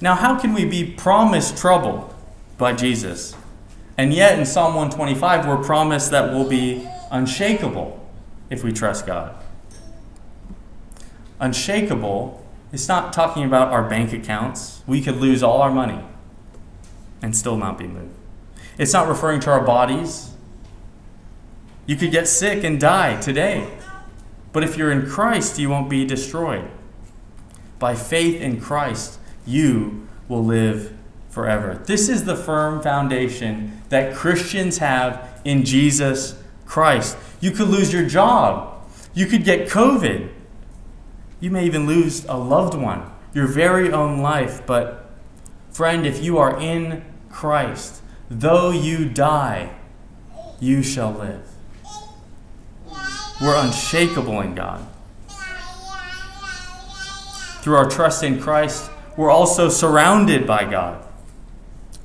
Now, 0.00 0.14
how 0.14 0.38
can 0.38 0.52
we 0.52 0.64
be 0.64 0.84
promised 0.84 1.56
trouble 1.56 2.14
by 2.58 2.72
Jesus? 2.74 3.36
And 3.96 4.12
yet, 4.12 4.38
in 4.38 4.44
Psalm 4.44 4.74
125, 4.74 5.46
we're 5.46 5.62
promised 5.62 6.10
that 6.10 6.32
we'll 6.32 6.48
be 6.48 6.86
unshakable 7.10 8.04
if 8.50 8.64
we 8.64 8.72
trust 8.72 9.06
God. 9.06 9.34
Unshakable 11.40 12.43
is 12.74 12.88
not 12.88 13.12
talking 13.12 13.44
about 13.44 13.68
our 13.68 13.88
bank 13.88 14.12
accounts. 14.12 14.82
We 14.86 15.00
could 15.00 15.16
lose 15.16 15.42
all 15.42 15.62
our 15.62 15.70
money 15.70 16.04
and 17.22 17.36
still 17.36 17.56
not 17.56 17.78
be 17.78 17.86
moved. 17.86 18.14
It's 18.76 18.92
not 18.92 19.08
referring 19.08 19.40
to 19.40 19.50
our 19.50 19.64
bodies. 19.64 20.32
You 21.86 21.96
could 21.96 22.10
get 22.10 22.26
sick 22.26 22.64
and 22.64 22.80
die 22.80 23.20
today. 23.20 23.78
But 24.52 24.64
if 24.64 24.76
you're 24.76 24.90
in 24.90 25.06
Christ, 25.06 25.58
you 25.58 25.70
won't 25.70 25.88
be 25.88 26.04
destroyed. 26.04 26.68
By 27.78 27.94
faith 27.94 28.40
in 28.40 28.60
Christ, 28.60 29.18
you 29.46 30.08
will 30.28 30.44
live 30.44 30.92
forever. 31.28 31.82
This 31.84 32.08
is 32.08 32.24
the 32.24 32.36
firm 32.36 32.80
foundation 32.82 33.82
that 33.88 34.14
Christians 34.14 34.78
have 34.78 35.40
in 35.44 35.64
Jesus 35.64 36.40
Christ. 36.66 37.16
You 37.40 37.50
could 37.50 37.68
lose 37.68 37.92
your 37.92 38.06
job, 38.06 38.88
you 39.12 39.26
could 39.26 39.44
get 39.44 39.68
COVID, 39.68 40.30
you 41.40 41.50
may 41.50 41.64
even 41.66 41.86
lose 41.86 42.24
a 42.26 42.36
loved 42.36 42.74
one, 42.74 43.10
your 43.32 43.46
very 43.46 43.92
own 43.92 44.20
life. 44.20 44.66
But, 44.66 45.10
friend, 45.70 46.06
if 46.06 46.22
you 46.22 46.38
are 46.38 46.58
in 46.60 47.04
Christ, 47.30 48.02
though 48.30 48.70
you 48.70 49.08
die, 49.08 49.70
you 50.60 50.82
shall 50.82 51.12
live. 51.12 51.48
We're 53.40 53.56
unshakable 53.56 54.40
in 54.40 54.54
God. 54.54 54.86
Through 57.60 57.76
our 57.76 57.88
trust 57.88 58.22
in 58.22 58.40
Christ, 58.40 58.90
we're 59.16 59.30
also 59.30 59.68
surrounded 59.68 60.46
by 60.46 60.64
God. 60.70 61.04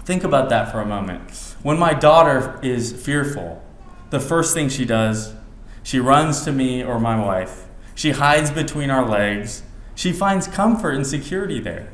Think 0.03 0.23
about 0.23 0.49
that 0.49 0.71
for 0.71 0.81
a 0.81 0.85
moment. 0.85 1.55
When 1.61 1.77
my 1.77 1.93
daughter 1.93 2.59
is 2.63 2.91
fearful, 2.93 3.61
the 4.09 4.19
first 4.19 4.53
thing 4.53 4.69
she 4.69 4.85
does, 4.85 5.33
she 5.83 5.99
runs 5.99 6.43
to 6.45 6.51
me 6.51 6.83
or 6.83 6.99
my 6.99 7.23
wife. 7.23 7.65
She 7.99 8.11
hides 8.11 8.49
between 8.49 8.89
our 8.89 9.05
legs. 9.05 9.61
She 9.93 10.13
finds 10.13 10.47
comfort 10.47 10.91
and 10.91 11.05
security 11.05 11.59
there. 11.59 11.91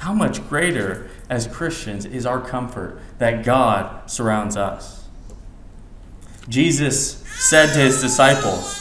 How 0.00 0.12
much 0.12 0.46
greater 0.50 1.08
as 1.30 1.46
Christians 1.46 2.04
is 2.04 2.26
our 2.26 2.38
comfort 2.38 3.00
that 3.16 3.42
God 3.42 4.10
surrounds 4.10 4.54
us? 4.54 5.06
Jesus 6.46 7.26
said 7.48 7.72
to 7.72 7.78
his 7.78 8.02
disciples, 8.02 8.78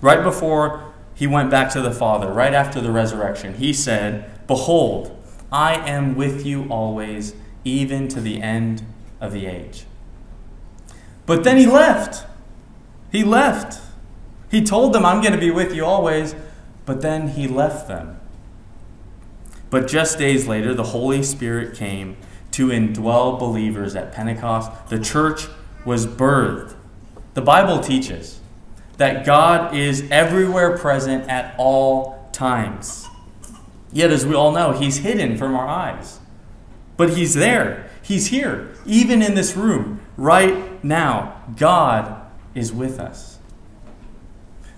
right 0.00 0.22
before 0.22 0.94
he 1.14 1.26
went 1.26 1.50
back 1.50 1.70
to 1.72 1.82
the 1.82 1.92
Father 1.92 2.32
right 2.32 2.54
after 2.54 2.80
the 2.80 2.90
resurrection. 2.90 3.52
He 3.56 3.74
said, 3.74 4.46
Behold, 4.46 5.14
I 5.52 5.74
am 5.86 6.14
with 6.14 6.46
you 6.46 6.66
always, 6.70 7.34
even 7.64 8.08
to 8.08 8.18
the 8.18 8.40
end 8.40 8.82
of 9.20 9.32
the 9.32 9.44
age. 9.44 9.84
But 11.26 11.44
then 11.44 11.58
he 11.58 11.66
left. 11.66 12.24
He 13.12 13.22
left. 13.24 13.82
He 14.54 14.62
told 14.62 14.92
them, 14.92 15.04
I'm 15.04 15.20
going 15.20 15.32
to 15.32 15.38
be 15.38 15.50
with 15.50 15.74
you 15.74 15.84
always, 15.84 16.36
but 16.86 17.00
then 17.00 17.30
he 17.30 17.48
left 17.48 17.88
them. 17.88 18.20
But 19.68 19.88
just 19.88 20.16
days 20.16 20.46
later, 20.46 20.72
the 20.74 20.84
Holy 20.84 21.24
Spirit 21.24 21.76
came 21.76 22.16
to 22.52 22.68
indwell 22.68 23.36
believers 23.36 23.96
at 23.96 24.12
Pentecost. 24.12 24.70
The 24.90 25.00
church 25.00 25.48
was 25.84 26.06
birthed. 26.06 26.76
The 27.34 27.42
Bible 27.42 27.80
teaches 27.80 28.38
that 28.96 29.26
God 29.26 29.74
is 29.74 30.08
everywhere 30.12 30.78
present 30.78 31.28
at 31.28 31.56
all 31.58 32.28
times. 32.30 33.08
Yet, 33.92 34.12
as 34.12 34.24
we 34.24 34.36
all 34.36 34.52
know, 34.52 34.70
He's 34.70 34.98
hidden 34.98 35.36
from 35.36 35.56
our 35.56 35.66
eyes. 35.66 36.20
But 36.96 37.16
He's 37.16 37.34
there, 37.34 37.90
He's 38.02 38.28
here, 38.28 38.72
even 38.86 39.20
in 39.20 39.34
this 39.34 39.56
room, 39.56 40.00
right 40.16 40.84
now. 40.84 41.42
God 41.56 42.24
is 42.54 42.72
with 42.72 43.00
us. 43.00 43.33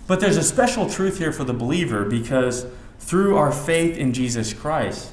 But 0.06 0.20
there's 0.20 0.36
a 0.36 0.42
special 0.42 0.88
truth 0.88 1.18
here 1.18 1.32
for 1.32 1.44
the 1.44 1.52
believer 1.52 2.04
because 2.04 2.66
through 2.98 3.36
our 3.36 3.52
faith 3.52 3.96
in 3.96 4.12
Jesus 4.12 4.52
Christ, 4.52 5.12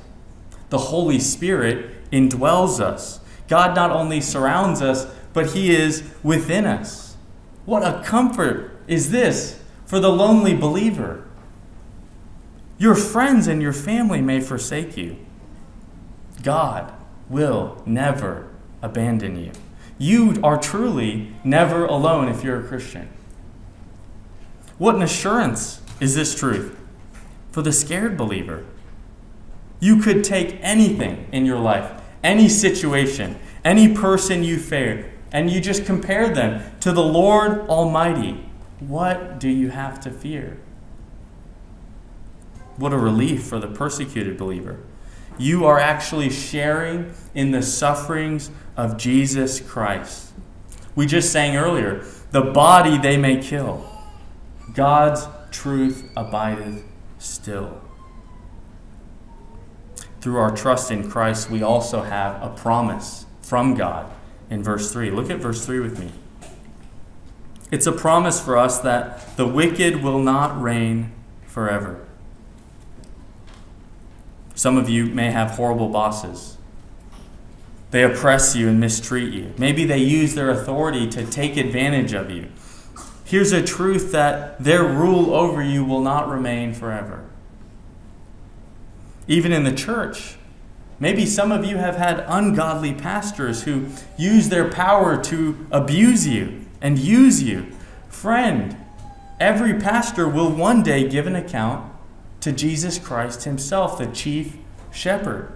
the 0.70 0.78
Holy 0.78 1.20
Spirit 1.20 2.10
indwells 2.12 2.80
us. 2.80 3.20
God 3.48 3.76
not 3.76 3.92
only 3.92 4.22
surrounds 4.22 4.82
us, 4.82 5.08
but 5.34 5.52
He 5.52 5.76
is 5.76 6.10
within 6.22 6.66
us. 6.66 7.18
What 7.66 7.84
a 7.84 8.04
comfort 8.04 8.80
is 8.88 9.12
this 9.12 9.62
for 9.86 10.00
the 10.00 10.12
lonely 10.12 10.56
believer! 10.56 11.24
Your 12.78 12.96
friends 12.96 13.48
and 13.48 13.62
your 13.62 13.74
family 13.74 14.22
may 14.22 14.40
forsake 14.42 14.98
you. 14.98 15.18
God 16.42 16.92
will 17.30 17.82
never 17.86 18.50
abandon 18.82 19.40
you. 19.40 19.52
You 19.98 20.40
are 20.44 20.58
truly 20.58 21.34
never 21.44 21.86
alone 21.86 22.28
if 22.28 22.44
you're 22.44 22.60
a 22.60 22.68
Christian. 22.68 23.08
What 24.78 24.96
an 24.96 25.02
assurance 25.02 25.82
is 26.00 26.16
this 26.16 26.36
truth 26.36 26.78
for 27.52 27.62
the 27.62 27.72
scared 27.72 28.18
believer. 28.18 28.66
You 29.80 30.02
could 30.02 30.24
take 30.24 30.58
anything 30.62 31.28
in 31.32 31.46
your 31.46 31.60
life, 31.60 32.02
any 32.24 32.50
situation, 32.50 33.38
any 33.64 33.94
person 33.94 34.44
you 34.44 34.58
fear, 34.58 35.12
and 35.32 35.50
you 35.50 35.60
just 35.60 35.86
compare 35.86 36.34
them 36.34 36.64
to 36.80 36.92
the 36.92 37.04
Lord 37.04 37.68
Almighty. 37.70 38.46
What 38.80 39.40
do 39.40 39.50
you 39.50 39.70
have 39.70 40.00
to 40.02 40.12
fear? 40.12 40.58
What 42.78 42.94
a 42.94 42.98
relief 42.98 43.44
for 43.44 43.60
the 43.60 43.68
persecuted 43.68 44.38
believer. 44.38 44.80
You 45.38 45.66
are 45.66 45.80
actually 45.80 46.30
sharing 46.30 47.14
in 47.34 47.52
the 47.52 47.62
sufferings 47.62 48.50
of 48.76 48.98
Jesus 48.98 49.60
Christ. 49.60 50.32
We 50.96 51.06
just 51.06 51.32
sang 51.32 51.56
earlier 51.56 52.06
the 52.32 52.42
body 52.42 52.98
they 52.98 53.18
may 53.18 53.42
kill, 53.42 53.86
God's 54.74 55.28
truth 55.52 56.10
abideth 56.16 56.84
still. 57.20 57.82
Through 60.22 60.38
our 60.38 60.56
trust 60.56 60.90
in 60.90 61.10
Christ, 61.10 61.50
we 61.50 61.62
also 61.62 62.02
have 62.02 62.42
a 62.42 62.50
promise 62.50 63.26
from 63.42 63.76
God 63.76 64.12
in 64.50 64.64
verse 64.64 64.92
3. 64.92 65.12
Look 65.12 65.30
at 65.30 65.40
verse 65.40 65.66
3 65.66 65.80
with 65.80 66.00
me. 66.00 66.12
It's 67.72 67.88
a 67.88 67.92
promise 67.92 68.40
for 68.40 68.58
us 68.58 68.80
that 68.80 69.36
the 69.36 69.48
wicked 69.48 70.04
will 70.04 70.20
not 70.20 70.62
reign 70.62 71.12
forever. 71.46 72.06
Some 74.56 74.78
of 74.78 74.90
you 74.90 75.08
may 75.08 75.32
have 75.32 75.52
horrible 75.52 75.90
bosses. 75.90 76.58
They 77.92 78.04
oppress 78.04 78.56
you 78.56 78.70
and 78.70 78.80
mistreat 78.80 79.34
you. 79.34 79.54
Maybe 79.58 79.86
they 79.86 79.98
use 79.98 80.36
their 80.36 80.50
authority 80.50 81.08
to 81.10 81.26
take 81.26 81.58
advantage 81.58 82.14
of 82.14 82.32
you. 82.32 82.50
Here's 83.34 83.52
a 83.52 83.64
truth 83.64 84.12
that 84.12 84.64
their 84.64 84.84
rule 84.84 85.34
over 85.34 85.64
you 85.64 85.84
will 85.84 86.02
not 86.02 86.30
remain 86.30 86.72
forever. 86.72 87.26
Even 89.28 89.52
in 89.52 89.64
the 89.64 89.74
church, 89.74 90.36
maybe 91.00 91.26
some 91.26 91.52
of 91.52 91.66
you 91.66 91.78
have 91.78 91.96
had 91.96 92.24
ungodly 92.28 92.94
pastors 92.94 93.64
who 93.64 93.88
use 94.20 94.50
their 94.50 94.70
power 94.70 95.20
to 95.24 95.66
abuse 95.72 96.28
you 96.28 96.62
and 96.80 97.00
use 97.00 97.42
you. 97.42 97.72
Friend, 98.08 98.78
every 99.40 99.80
pastor 99.80 100.30
will 100.30 100.52
one 100.52 100.84
day 100.84 101.10
give 101.10 101.26
an 101.26 101.36
account 101.36 101.92
to 102.42 102.52
Jesus 102.52 103.00
Christ 103.00 103.46
Himself, 103.46 103.98
the 103.98 104.06
chief 104.06 104.58
shepherd. 104.92 105.52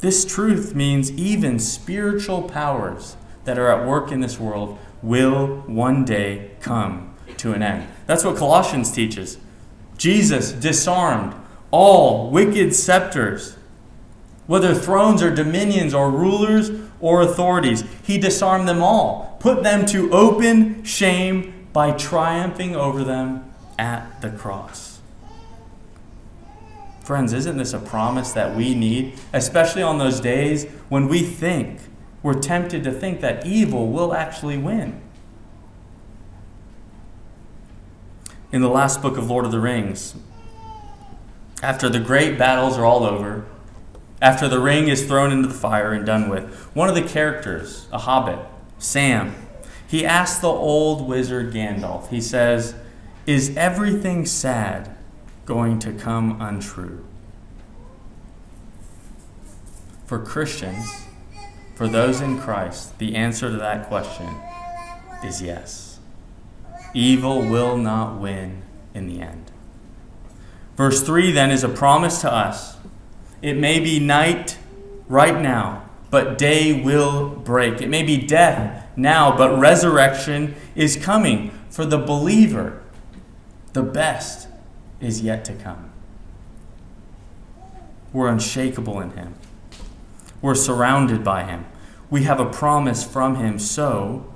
This 0.00 0.26
truth 0.26 0.74
means 0.74 1.10
even 1.12 1.58
spiritual 1.58 2.42
powers 2.42 3.16
that 3.46 3.58
are 3.58 3.70
at 3.70 3.88
work 3.88 4.12
in 4.12 4.20
this 4.20 4.38
world 4.38 4.78
will 5.02 5.62
one 5.66 6.04
day 6.04 6.50
come 6.60 7.14
to 7.38 7.52
an 7.52 7.62
end. 7.62 7.88
That's 8.06 8.24
what 8.24 8.36
Colossians 8.36 8.90
teaches. 8.92 9.38
Jesus 9.98 10.52
disarmed 10.52 11.34
all 11.70 12.30
wicked 12.30 12.74
scepters, 12.74 13.56
whether 14.46 14.74
thrones 14.74 15.22
or 15.22 15.34
dominions 15.34 15.92
or 15.92 16.10
rulers 16.10 16.70
or 17.00 17.22
authorities. 17.22 17.84
He 18.02 18.18
disarmed 18.18 18.68
them 18.68 18.82
all, 18.82 19.36
put 19.40 19.62
them 19.62 19.86
to 19.86 20.12
open 20.12 20.84
shame 20.84 21.68
by 21.72 21.92
triumphing 21.92 22.76
over 22.76 23.04
them 23.04 23.52
at 23.78 24.20
the 24.22 24.30
cross. 24.30 25.00
Friends, 27.02 27.32
isn't 27.32 27.56
this 27.56 27.72
a 27.72 27.78
promise 27.78 28.32
that 28.32 28.56
we 28.56 28.74
need, 28.74 29.14
especially 29.32 29.82
on 29.82 29.98
those 29.98 30.18
days 30.18 30.64
when 30.88 31.06
we 31.06 31.22
think, 31.22 31.78
we're 32.26 32.34
tempted 32.34 32.82
to 32.82 32.90
think 32.90 33.20
that 33.20 33.46
evil 33.46 33.86
will 33.86 34.12
actually 34.12 34.58
win? 34.58 35.00
In 38.50 38.62
the 38.62 38.68
last 38.68 39.00
book 39.00 39.16
of 39.16 39.30
Lord 39.30 39.44
of 39.44 39.52
the 39.52 39.60
Rings, 39.60 40.16
after 41.62 41.88
the 41.88 42.00
great 42.00 42.36
battles 42.36 42.76
are 42.76 42.84
all 42.84 43.04
over, 43.04 43.46
after 44.20 44.48
the 44.48 44.58
ring 44.58 44.88
is 44.88 45.06
thrown 45.06 45.30
into 45.30 45.46
the 45.46 45.54
fire 45.54 45.92
and 45.92 46.04
done 46.04 46.28
with, 46.28 46.52
one 46.74 46.88
of 46.88 46.96
the 46.96 47.02
characters, 47.02 47.86
a 47.92 47.98
hobbit, 47.98 48.40
Sam, 48.76 49.36
he 49.86 50.04
asks 50.04 50.40
the 50.40 50.48
old 50.48 51.06
wizard 51.06 51.52
Gandalf, 51.54 52.08
he 52.08 52.20
says, 52.20 52.74
is 53.24 53.56
everything 53.56 54.26
sad 54.26 54.96
going 55.44 55.78
to 55.78 55.92
come 55.92 56.42
untrue? 56.42 57.06
For 60.06 60.18
Christians, 60.18 61.05
for 61.76 61.86
those 61.86 62.20
in 62.20 62.38
Christ, 62.40 62.98
the 62.98 63.14
answer 63.14 63.48
to 63.48 63.56
that 63.58 63.86
question 63.86 64.34
is 65.22 65.40
yes. 65.40 66.00
Evil 66.92 67.42
will 67.42 67.76
not 67.76 68.20
win 68.20 68.62
in 68.92 69.06
the 69.06 69.20
end. 69.20 69.52
Verse 70.76 71.02
3 71.02 71.30
then 71.30 71.52
is 71.52 71.62
a 71.62 71.68
promise 71.68 72.20
to 72.22 72.32
us. 72.32 72.76
It 73.42 73.56
may 73.56 73.78
be 73.78 74.00
night 74.00 74.58
right 75.06 75.40
now, 75.40 75.88
but 76.10 76.36
day 76.36 76.82
will 76.82 77.28
break. 77.28 77.80
It 77.80 77.88
may 77.88 78.02
be 78.02 78.16
death 78.16 78.88
now, 78.96 79.36
but 79.36 79.56
resurrection 79.56 80.56
is 80.74 80.96
coming 80.96 81.50
for 81.70 81.84
the 81.84 81.98
believer 81.98 82.82
the 83.76 83.82
best 83.82 84.48
is 85.02 85.20
yet 85.20 85.44
to 85.44 85.52
come. 85.52 85.92
We're 88.10 88.28
unshakable 88.28 89.00
in 89.00 89.10
Him. 89.10 89.34
We're 90.42 90.54
surrounded 90.54 91.24
by 91.24 91.44
Him. 91.44 91.66
We 92.10 92.24
have 92.24 92.40
a 92.40 92.46
promise 92.46 93.04
from 93.04 93.36
Him. 93.36 93.58
So, 93.58 94.32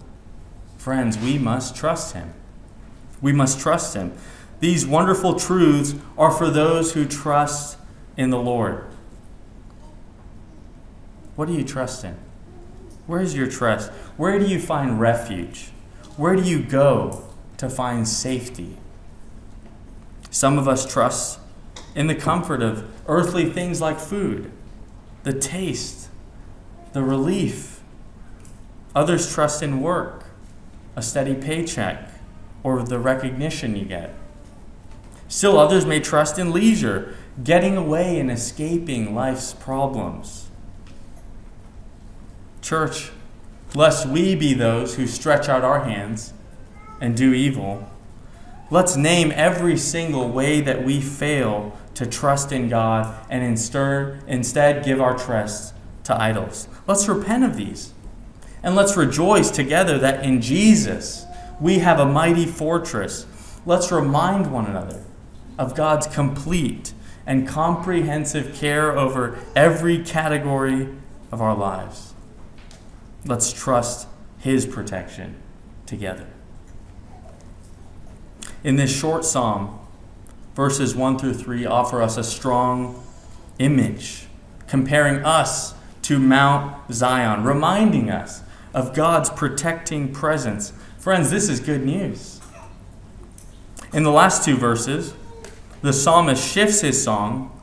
friends, 0.77 1.19
we 1.19 1.39
must 1.39 1.77
trust 1.77 2.15
Him. 2.15 2.33
We 3.21 3.33
must 3.33 3.61
trust 3.61 3.95
Him. 3.95 4.13
These 4.61 4.87
wonderful 4.87 5.39
truths 5.39 5.95
are 6.19 6.31
for 6.31 6.51
those 6.51 6.93
who 6.93 7.07
trust 7.07 7.79
in 8.17 8.31
the 8.31 8.39
Lord. 8.39 8.85
What 11.37 11.47
do 11.47 11.55
you 11.55 11.65
trust 11.65 12.05
in? 12.05 12.17
Where 13.07 13.21
is 13.21 13.35
your 13.35 13.47
trust? 13.47 13.91
Where 14.17 14.39
do 14.39 14.47
you 14.47 14.61
find 14.61 15.01
refuge? 15.01 15.71
Where 16.17 16.37
do 16.37 16.43
you 16.43 16.63
go 16.63 17.25
to 17.57 17.71
find 17.71 18.07
safety? 18.07 18.77
Some 20.31 20.59
of 20.59 20.69
us 20.69 20.91
trust 20.91 21.41
in 21.95 22.07
the 22.07 22.15
comfort 22.15 22.63
of 22.63 22.89
earthly 23.09 23.51
things 23.51 23.81
like 23.81 23.99
food, 23.99 24.53
the 25.23 25.33
taste, 25.33 26.09
the 26.93 27.03
relief. 27.03 27.81
Others 28.95 29.33
trust 29.33 29.63
in 29.63 29.81
work, 29.81 30.25
a 30.97 31.03
steady 31.03 31.35
paycheck, 31.35 32.09
or 32.63 32.83
the 32.83 32.99
recognition 32.99 33.77
you 33.77 33.85
get. 33.85 34.15
Still, 35.29 35.59
others 35.59 35.87
may 35.87 36.01
trust 36.01 36.39
in 36.39 36.53
leisure, 36.53 37.15
getting 37.43 37.77
away 37.77 38.19
and 38.19 38.31
escaping 38.31 39.15
life's 39.15 39.55
problems. 39.55 40.49
Church, 42.61 43.13
lest 43.75 44.09
we 44.09 44.35
be 44.35 44.53
those 44.53 44.97
who 44.97 45.07
stretch 45.07 45.49
out 45.49 45.63
our 45.63 45.85
hands 45.85 46.33
and 47.01 47.17
do 47.17 47.33
evil 47.33 47.89
Let's 48.73 48.95
name 48.95 49.33
every 49.35 49.77
single 49.77 50.29
way 50.29 50.61
that 50.61 50.85
we 50.85 51.01
fail 51.01 51.77
to 51.95 52.07
trust 52.07 52.53
in 52.53 52.69
God 52.69 53.15
and 53.29 53.43
instead 53.45 54.85
give 54.85 55.01
our 55.01 55.17
trust 55.19 55.75
to 56.05 56.21
idols. 56.21 56.69
Let's 56.87 57.09
repent 57.09 57.45
of 57.45 57.57
these. 57.57 57.93
And 58.63 58.75
let's 58.75 58.97
rejoice 58.97 59.51
together 59.51 59.99
that 59.99 60.25
in 60.25 60.41
Jesus 60.41 61.25
we 61.61 61.79
have 61.81 61.99
a 61.99 62.07
mighty 62.07 62.47
fortress. 62.47 63.27
Let's 63.67 63.91
remind 63.93 64.53
one 64.53 64.67
another 64.67 65.05
of 65.59 65.75
God's 65.75 66.07
complete 66.07 66.93
and 67.27 67.47
comprehensive 67.47 68.55
care 68.55 68.97
over 68.97 69.39
every 69.55 70.03
category 70.03 70.89
of 71.31 71.41
our 71.41 71.55
lives. 71.55 72.15
Let's 73.25 73.53
trust 73.53 74.09
His 74.39 74.67
protection 74.67 75.37
together. 75.87 76.27
in 78.63 78.77
this 78.77 78.95
short 78.95 79.25
psalm, 79.25 79.80
verses 80.61 80.95
1 80.95 81.19
through 81.19 81.33
3 81.33 81.65
offer 81.65 82.03
us 82.03 82.19
a 82.19 82.23
strong 82.23 83.03
image, 83.59 84.27
comparing 84.67 85.25
us 85.25 85.73
to 86.03 86.19
Mount 86.19 86.93
Zion, 86.93 87.45
reminding 87.45 88.11
us 88.11 88.43
of 88.75 88.93
God's 88.93 89.31
protecting 89.31 90.13
presence. 90.13 90.75
Friends, 90.99 91.31
this 91.31 91.49
is 91.49 91.61
good 91.61 91.83
news. 91.87 92.43
In 93.95 94.03
the 94.03 94.11
last 94.11 94.45
two 94.45 94.55
verses, 94.55 95.15
the 95.81 95.95
psalmist 95.95 96.47
shifts 96.47 96.83
his 96.83 97.03
song 97.03 97.59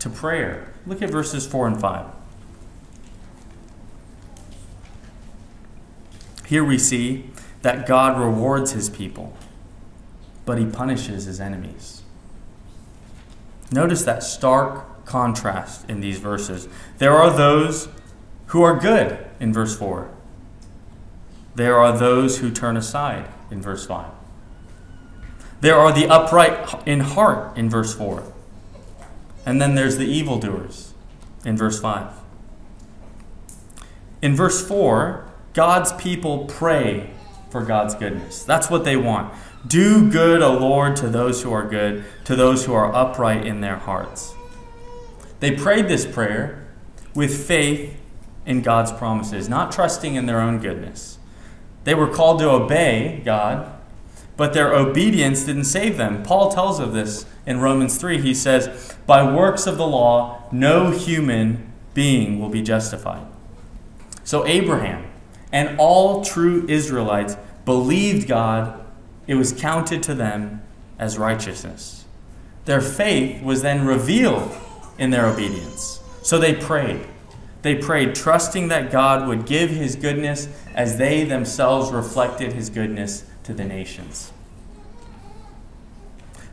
to 0.00 0.10
prayer. 0.10 0.74
Look 0.86 1.00
at 1.00 1.08
verses 1.08 1.46
4 1.46 1.68
and 1.68 1.80
5. 1.80 2.04
Here 6.44 6.62
we 6.62 6.76
see 6.76 7.30
that 7.62 7.86
God 7.86 8.20
rewards 8.20 8.72
his 8.72 8.90
people, 8.90 9.34
but 10.44 10.58
he 10.58 10.66
punishes 10.66 11.24
his 11.24 11.40
enemies. 11.40 11.95
Notice 13.70 14.04
that 14.04 14.22
stark 14.22 15.04
contrast 15.04 15.88
in 15.88 16.00
these 16.00 16.18
verses. 16.18 16.68
There 16.98 17.12
are 17.12 17.30
those 17.30 17.88
who 18.46 18.62
are 18.62 18.78
good 18.78 19.26
in 19.40 19.52
verse 19.52 19.76
4. 19.76 20.08
There 21.54 21.76
are 21.78 21.96
those 21.96 22.38
who 22.38 22.50
turn 22.50 22.76
aside 22.76 23.28
in 23.50 23.62
verse 23.62 23.86
5. 23.86 24.10
There 25.60 25.76
are 25.76 25.92
the 25.92 26.06
upright 26.06 26.86
in 26.86 27.00
heart 27.00 27.56
in 27.56 27.70
verse 27.70 27.94
4. 27.94 28.22
And 29.46 29.60
then 29.60 29.74
there's 29.74 29.96
the 29.96 30.06
evildoers 30.06 30.92
in 31.44 31.56
verse 31.56 31.80
5. 31.80 32.12
In 34.20 34.34
verse 34.34 34.66
4, 34.66 35.28
God's 35.54 35.92
people 35.92 36.44
pray 36.44 37.10
for 37.50 37.64
God's 37.64 37.94
goodness. 37.94 38.42
That's 38.42 38.68
what 38.68 38.84
they 38.84 38.96
want. 38.96 39.32
Do 39.66 40.10
good, 40.10 40.42
O 40.42 40.58
Lord, 40.58 40.96
to 40.96 41.08
those 41.08 41.42
who 41.42 41.52
are 41.52 41.66
good, 41.66 42.04
to 42.24 42.36
those 42.36 42.66
who 42.66 42.74
are 42.74 42.94
upright 42.94 43.46
in 43.46 43.60
their 43.60 43.76
hearts. 43.76 44.34
They 45.40 45.52
prayed 45.52 45.88
this 45.88 46.06
prayer 46.06 46.66
with 47.14 47.46
faith 47.46 47.96
in 48.44 48.62
God's 48.62 48.92
promises, 48.92 49.48
not 49.48 49.72
trusting 49.72 50.14
in 50.14 50.26
their 50.26 50.40
own 50.40 50.60
goodness. 50.60 51.18
They 51.84 51.94
were 51.94 52.08
called 52.08 52.40
to 52.40 52.50
obey 52.50 53.22
God, 53.24 53.72
but 54.36 54.52
their 54.52 54.74
obedience 54.74 55.44
didn't 55.44 55.64
save 55.64 55.96
them. 55.96 56.22
Paul 56.22 56.50
tells 56.52 56.78
of 56.78 56.92
this 56.92 57.26
in 57.46 57.60
Romans 57.60 57.96
3. 57.96 58.20
He 58.20 58.34
says, 58.34 58.94
By 59.06 59.30
works 59.30 59.66
of 59.66 59.78
the 59.78 59.86
law, 59.86 60.48
no 60.52 60.90
human 60.90 61.72
being 61.94 62.38
will 62.40 62.50
be 62.50 62.62
justified. 62.62 63.26
So 64.24 64.46
Abraham, 64.46 65.10
and 65.52 65.78
all 65.78 66.24
true 66.24 66.66
Israelites 66.68 67.36
believed 67.64 68.28
God, 68.28 68.84
it 69.26 69.34
was 69.34 69.52
counted 69.52 70.02
to 70.04 70.14
them 70.14 70.62
as 70.98 71.18
righteousness. 71.18 72.04
Their 72.64 72.80
faith 72.80 73.42
was 73.42 73.62
then 73.62 73.86
revealed 73.86 74.56
in 74.98 75.10
their 75.10 75.26
obedience. 75.26 76.00
So 76.22 76.38
they 76.38 76.54
prayed. 76.54 77.06
They 77.62 77.74
prayed, 77.74 78.14
trusting 78.14 78.68
that 78.68 78.90
God 78.90 79.26
would 79.26 79.46
give 79.46 79.70
his 79.70 79.96
goodness 79.96 80.48
as 80.74 80.98
they 80.98 81.24
themselves 81.24 81.90
reflected 81.90 82.52
his 82.52 82.70
goodness 82.70 83.24
to 83.44 83.54
the 83.54 83.64
nations. 83.64 84.32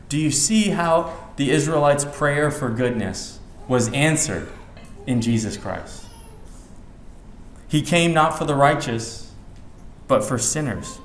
Do 0.08 0.18
you 0.18 0.30
see 0.30 0.70
how 0.70 1.12
the 1.36 1.50
Israelites' 1.50 2.04
prayer 2.04 2.50
for 2.50 2.70
goodness 2.70 3.38
was 3.66 3.88
answered 3.92 4.48
in 5.06 5.20
Jesus 5.20 5.56
Christ? 5.56 6.06
He 7.68 7.82
came 7.82 8.12
not 8.12 8.38
for 8.38 8.44
the 8.44 8.54
righteous, 8.54 9.32
but 10.06 10.24
for 10.24 10.38
sinners. 10.38 10.98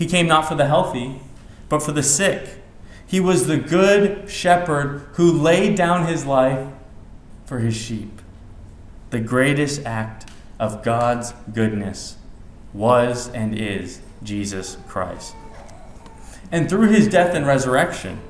He 0.00 0.06
came 0.06 0.26
not 0.26 0.48
for 0.48 0.54
the 0.54 0.64
healthy, 0.64 1.20
but 1.68 1.82
for 1.82 1.92
the 1.92 2.02
sick. 2.02 2.62
He 3.06 3.20
was 3.20 3.46
the 3.46 3.58
good 3.58 4.30
shepherd 4.30 5.06
who 5.12 5.30
laid 5.30 5.76
down 5.76 6.06
his 6.06 6.24
life 6.24 6.68
for 7.44 7.58
his 7.58 7.76
sheep. 7.76 8.22
The 9.10 9.20
greatest 9.20 9.84
act 9.84 10.30
of 10.58 10.82
God's 10.82 11.34
goodness 11.52 12.16
was 12.72 13.28
and 13.28 13.54
is 13.54 14.00
Jesus 14.22 14.78
Christ. 14.88 15.34
And 16.50 16.70
through 16.70 16.88
his 16.88 17.06
death 17.06 17.34
and 17.34 17.46
resurrection, 17.46 18.20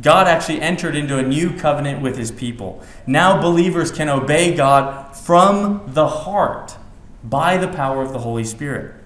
God 0.00 0.26
actually 0.26 0.62
entered 0.62 0.96
into 0.96 1.18
a 1.18 1.22
new 1.22 1.54
covenant 1.58 2.00
with 2.00 2.16
his 2.16 2.30
people. 2.30 2.82
Now 3.06 3.38
believers 3.38 3.92
can 3.92 4.08
obey 4.08 4.56
God 4.56 5.14
from 5.14 5.82
the 5.88 6.08
heart 6.08 6.78
by 7.22 7.58
the 7.58 7.68
power 7.68 8.00
of 8.00 8.14
the 8.14 8.20
Holy 8.20 8.44
Spirit. 8.44 9.01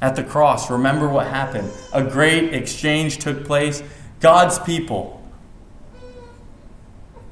At 0.00 0.14
the 0.16 0.22
cross, 0.22 0.70
remember 0.70 1.08
what 1.08 1.26
happened. 1.26 1.70
A 1.92 2.02
great 2.02 2.54
exchange 2.54 3.18
took 3.18 3.44
place. 3.44 3.82
God's 4.20 4.58
people, 4.58 5.22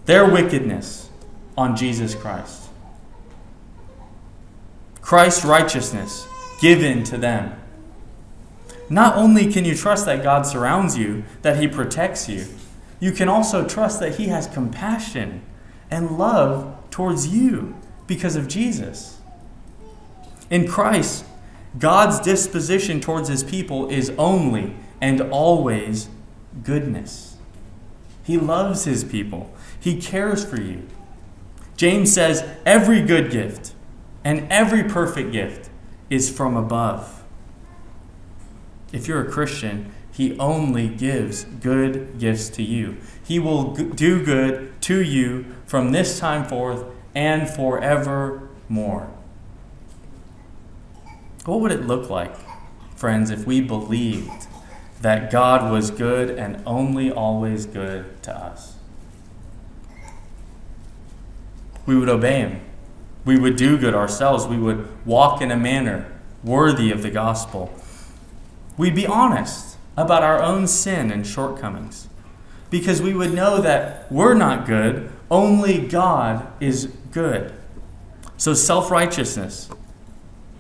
their 0.05 0.29
wickedness 0.29 1.09
on 1.57 1.77
Jesus 1.77 2.15
Christ. 2.15 2.63
Christ's 5.01 5.45
righteousness 5.45 6.27
given 6.61 7.05
to 7.05 7.17
them. 7.17 7.61
Not 8.89 9.17
only 9.17 9.53
can 9.53 9.65
you 9.65 9.75
trust 9.75 10.07
that 10.07 10.23
God 10.23 10.43
surrounds 10.47 10.97
you, 10.97 11.25
that 11.43 11.61
He 11.61 11.69
protects 11.69 12.29
you, 12.29 12.47
you 13.01 13.13
can 13.13 13.29
also 13.29 13.67
trust 13.67 14.01
that 14.01 14.17
He 14.17 14.27
has 14.29 14.47
compassion 14.47 15.43
and 15.91 16.19
love 16.19 16.77
towards 16.91 17.29
you 17.29 17.77
because 18.07 18.37
of 18.37 18.49
Jesus. 18.49 19.21
In 20.51 20.67
Christ, 20.67 21.25
God's 21.79 22.21
disposition 22.21 23.01
towards 23.01 23.29
His 23.29 23.43
people 23.43 23.89
is 23.89 24.11
only 24.19 24.77
and 25.01 25.21
always 25.21 26.09
goodness. 26.63 27.37
He 28.23 28.39
loves 28.39 28.85
His 28.85 29.05
people, 29.05 29.55
He 29.79 30.01
cares 30.01 30.45
for 30.45 30.61
you. 30.61 30.87
James 31.77 32.13
says, 32.13 32.45
Every 32.65 33.03
good 33.03 33.31
gift 33.31 33.75
and 34.25 34.51
every 34.51 34.85
perfect 34.85 35.33
gift 35.33 35.71
is 36.09 36.31
from 36.31 36.57
above 36.57 37.17
if 38.93 39.09
you're 39.09 39.21
a 39.21 39.31
Christian, 39.31 39.93
He 40.11 40.39
only 40.39 40.89
gives 40.89 41.45
good 41.45 42.19
gifts 42.19 42.49
to 42.51 42.63
you. 42.63 42.97
He 43.23 43.39
will 43.39 43.75
do 43.75 44.25
good 44.25 44.81
to 44.83 45.03
you 45.03 45.45
from 45.67 45.93
this 45.93 46.19
time 46.19 46.47
forth 46.47 46.85
and 47.15 47.49
forevermore. 47.49 49.13
What 51.47 51.61
would 51.61 51.71
it 51.71 51.87
look 51.87 52.11
like, 52.11 52.35
friends, 52.97 53.31
if 53.31 53.47
we 53.47 53.61
believed 53.61 54.49
that 55.01 55.31
God 55.31 55.71
was 55.71 55.93
good 55.93 56.29
and 56.31 56.61
only 56.67 57.09
always 57.09 57.67
good 57.67 58.21
to 58.25 58.37
us? 58.37 58.75
We 61.87 61.97
would 61.97 62.09
obey 62.09 62.41
Him. 62.41 62.61
We 63.25 63.39
would 63.39 63.55
do 63.55 63.79
good 63.79 63.95
ourselves. 63.95 64.45
We 64.45 64.59
would 64.59 64.89
walk 65.07 65.41
in 65.41 65.53
a 65.53 65.57
manner 65.57 66.13
worthy 66.43 66.91
of 66.91 67.03
the 67.03 67.11
gospel. 67.11 67.73
We'd 68.77 68.97
be 68.97 69.07
honest 69.07 69.77
about 69.97 70.25
our 70.25 70.43
own 70.43 70.67
sin 70.67 71.13
and 71.13 71.25
shortcomings 71.25 72.09
because 72.71 73.01
we 73.01 73.15
would 73.15 73.33
know 73.33 73.61
that 73.61 74.11
we're 74.11 74.35
not 74.35 74.67
good, 74.67 75.13
only 75.31 75.79
God 75.79 76.47
is 76.61 76.87
good. 77.13 77.53
So 78.37 78.53
self 78.53 78.91
righteousness 78.91 79.71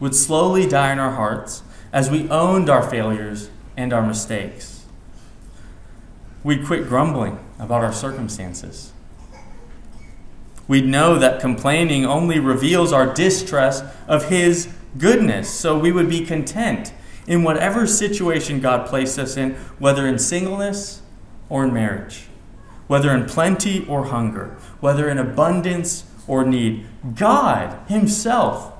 would 0.00 0.14
slowly 0.14 0.68
die 0.68 0.92
in 0.92 0.98
our 0.98 1.12
hearts 1.12 1.62
as 1.92 2.10
we 2.10 2.28
owned 2.28 2.68
our 2.68 2.82
failures 2.82 3.50
and 3.76 3.92
our 3.92 4.06
mistakes. 4.06 4.84
We'd 6.42 6.66
quit 6.66 6.88
grumbling 6.88 7.38
about 7.58 7.82
our 7.82 7.92
circumstances. 7.92 8.92
We'd 10.68 10.86
know 10.86 11.18
that 11.18 11.40
complaining 11.40 12.04
only 12.04 12.38
reveals 12.38 12.92
our 12.92 13.12
distrust 13.12 13.84
of 14.08 14.28
His 14.28 14.68
goodness, 14.98 15.48
so 15.48 15.78
we 15.78 15.92
would 15.92 16.08
be 16.08 16.24
content 16.24 16.92
in 17.26 17.42
whatever 17.42 17.86
situation 17.86 18.60
God 18.60 18.86
placed 18.86 19.18
us 19.18 19.36
in, 19.36 19.54
whether 19.78 20.06
in 20.06 20.18
singleness 20.18 21.02
or 21.48 21.64
in 21.64 21.72
marriage, 21.72 22.26
whether 22.86 23.10
in 23.14 23.26
plenty 23.26 23.86
or 23.86 24.06
hunger, 24.06 24.56
whether 24.80 25.08
in 25.08 25.18
abundance 25.18 26.04
or 26.26 26.44
need, 26.44 26.86
God 27.14 27.78
Himself 27.88 28.75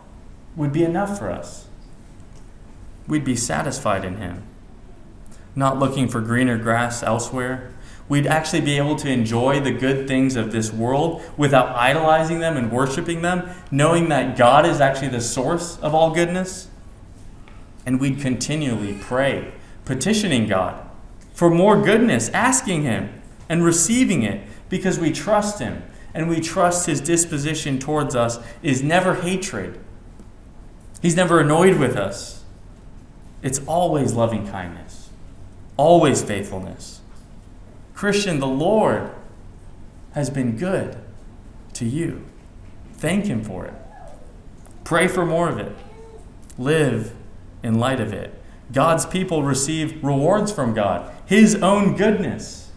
would 0.57 0.73
be 0.73 0.83
enough 0.83 1.19
for 1.19 1.31
us. 1.31 1.69
We'd 3.07 3.25
be 3.25 3.37
satisfied 3.37 4.05
in 4.05 4.17
Him, 4.17 4.43
not 5.55 5.79
looking 5.79 6.09
for 6.09 6.21
greener 6.21 6.59
grass 6.59 7.03
elsewhere. 7.03 7.73
We'd 8.09 8.27
actually 8.27 8.63
be 8.63 8.77
able 8.79 8.97
to 8.97 9.09
enjoy 9.09 9.61
the 9.61 9.73
good 9.73 10.09
things 10.09 10.37
of 10.37 10.53
this 10.53 10.73
world 10.73 11.23
without 11.37 11.75
idolizing 11.77 12.41
them 12.41 12.57
and 12.57 12.73
worshiping 12.73 13.23
them, 13.23 13.49
knowing 13.71 14.09
that 14.09 14.37
God 14.37 14.65
is 14.67 14.81
actually 14.81 15.09
the 15.09 15.21
source 15.21 15.79
of 15.79 15.95
all 15.95 16.13
goodness 16.13 16.69
and 17.85 18.01
we'd 18.01 18.21
continually 18.21 18.99
pray, 19.01 19.53
petitioning 19.85 20.49
God 20.49 20.87
for 21.37 21.51
more 21.51 21.81
goodness, 21.81 22.31
asking 22.31 22.83
Him 22.83 23.23
and 23.47 23.63
receiving 23.63 24.23
it 24.23 24.41
because 24.71 24.99
we 24.99 25.13
trust 25.13 25.59
Him 25.59 25.83
and 26.15 26.31
we 26.31 26.41
trust 26.41 26.87
His 26.87 26.99
disposition 26.99 27.79
towards 27.79 28.17
us 28.17 28.39
is 28.63 28.83
never 28.83 29.17
hatred. 29.17 29.79
He's 31.07 31.15
never 31.15 31.39
annoyed 31.39 31.79
with 31.79 31.95
us, 31.95 32.43
it's 33.41 33.61
always 33.69 34.15
loving 34.15 34.49
kindness. 34.49 35.11
always 35.77 36.21
faithfulness. 36.21 37.01
Christian, 37.95 38.41
the 38.41 38.49
Lord 38.49 39.13
has 40.15 40.31
been 40.31 40.57
good 40.57 40.97
to 41.75 41.85
you. 41.85 42.25
Thank 42.95 43.27
Him 43.27 43.45
for 43.45 43.67
it. 43.67 43.75
Pray 44.83 45.07
for 45.07 45.25
more 45.25 45.49
of 45.49 45.61
it. 45.61 45.77
Live 46.59 47.15
in 47.63 47.79
light 47.79 48.01
of 48.01 48.13
it. 48.13 48.35
God's 48.73 49.07
people 49.07 49.45
receive 49.45 50.03
rewards 50.03 50.51
from 50.51 50.75
God, 50.75 51.09
His 51.25 51.55
own 51.55 51.95
goodness. 51.95 52.73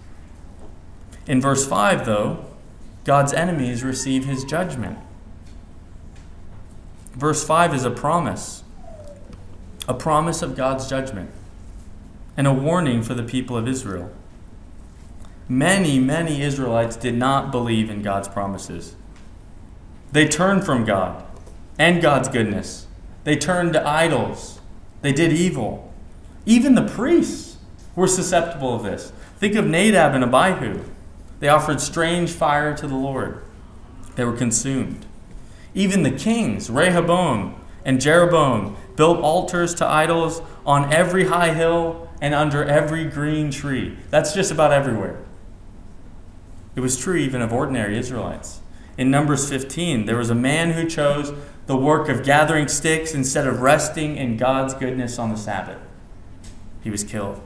In 1.26 1.42
verse 1.42 1.66
5, 1.66 2.06
though, 2.06 2.46
God's 3.06 3.34
enemies 3.34 3.84
receive 3.84 4.26
His 4.26 4.44
judgment. 4.44 5.00
Verse 7.14 7.46
5 7.46 7.74
is 7.74 7.86
a 7.86 7.92
promise, 7.92 8.64
a 9.88 9.94
promise 9.94 10.42
of 10.42 10.56
God's 10.56 10.90
judgment, 10.90 11.32
and 12.38 12.48
a 12.48 12.54
warning 12.54 13.04
for 13.04 13.14
the 13.14 13.24
people 13.24 13.58
of 13.58 13.68
Israel. 13.68 14.12
Many, 15.48 16.00
many 16.00 16.42
Israelites 16.42 16.96
did 16.96 17.16
not 17.16 17.52
believe 17.52 17.90
in 17.90 18.04
God's 18.04 18.28
promises. 18.28 18.96
They 20.12 20.28
turned 20.28 20.64
from 20.64 20.86
God 20.86 21.26
and 21.78 22.02
God's 22.02 22.30
goodness. 22.30 22.88
They 23.24 23.36
turned 23.36 23.74
to 23.74 23.88
idols. 23.88 24.60
They 25.02 25.12
did 25.12 25.34
evil. 25.34 25.92
Even 26.46 26.76
the 26.76 26.88
priests 26.88 27.58
were 27.96 28.08
susceptible 28.08 28.76
of 28.76 28.84
this. 28.84 29.12
Think 29.38 29.56
of 29.56 29.66
Nadab 29.66 30.14
and 30.14 30.24
Abihu. 30.24 30.84
They 31.40 31.48
offered 31.48 31.82
strange 31.82 32.32
fire 32.32 32.76
to 32.78 32.88
the 32.88 32.96
Lord. 32.96 33.44
They 34.16 34.26
were 34.26 34.38
consumed. 34.38 35.06
Even 35.74 36.04
the 36.04 36.12
kings, 36.12 36.70
Rehoboam 36.70 37.56
and 37.86 38.02
Jeroboam, 38.02 38.76
built 38.96 39.20
altars 39.20 39.74
to 39.76 39.86
idols 39.88 40.42
on 40.66 40.92
every 40.94 41.26
high 41.26 41.54
hill 41.54 42.10
and 42.22 42.34
under 42.34 42.64
every 42.64 43.06
green 43.06 43.52
tree. 43.52 43.98
That's 44.10 44.34
just 44.34 44.52
about 44.52 44.72
everywhere. 44.72 45.20
It 46.76 46.82
was 46.82 46.98
true 46.98 47.16
even 47.16 47.42
of 47.42 47.54
ordinary 47.54 47.98
Israelites. 47.98 48.62
In 48.98 49.10
Numbers 49.10 49.50
15, 49.50 50.06
there 50.06 50.18
was 50.18 50.30
a 50.30 50.36
man 50.36 50.72
who 50.72 50.88
chose 50.88 51.34
the 51.68 51.78
work 51.78 52.10
of 52.10 52.24
gathering 52.24 52.68
sticks 52.68 53.14
instead 53.14 53.48
of 53.48 53.62
resting 53.62 54.18
in 54.18 54.38
God's 54.38 54.74
goodness 54.74 55.18
on 55.18 55.30
the 55.30 55.38
Sabbath. 55.38 55.80
He 56.82 56.90
was 56.90 57.04
killed. 57.04 57.42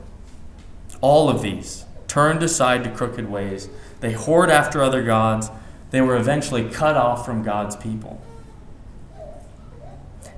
All 1.00 1.28
of 1.28 1.42
these 1.42 1.84
turned 2.08 2.42
aside 2.42 2.84
to 2.84 2.90
crooked 2.90 3.28
ways. 3.28 3.68
They 4.00 4.14
whored 4.14 4.48
after 4.48 4.82
other 4.82 5.02
gods. 5.02 5.50
They 5.94 6.00
were 6.00 6.16
eventually 6.16 6.68
cut 6.68 6.96
off 6.96 7.24
from 7.24 7.44
God's 7.44 7.76
people. 7.76 8.20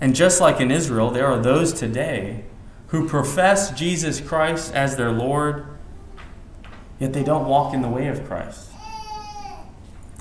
And 0.03 0.15
just 0.15 0.39
like 0.39 0.61
in 0.61 0.71
Israel, 0.71 1.11
there 1.11 1.27
are 1.27 1.39
those 1.41 1.73
today 1.73 2.45
who 2.89 3.09
profess 3.09 3.71
Jesus 3.71 4.21
Christ 4.21 4.75
as 4.75 4.97
their 4.97 5.11
Lord, 5.11 5.65
yet 6.99 7.15
they 7.15 7.25
don't 7.25 7.49
walk 7.49 7.73
in 7.73 7.81
the 7.81 7.89
way 7.89 8.09
of 8.09 8.27
Christ. 8.29 8.69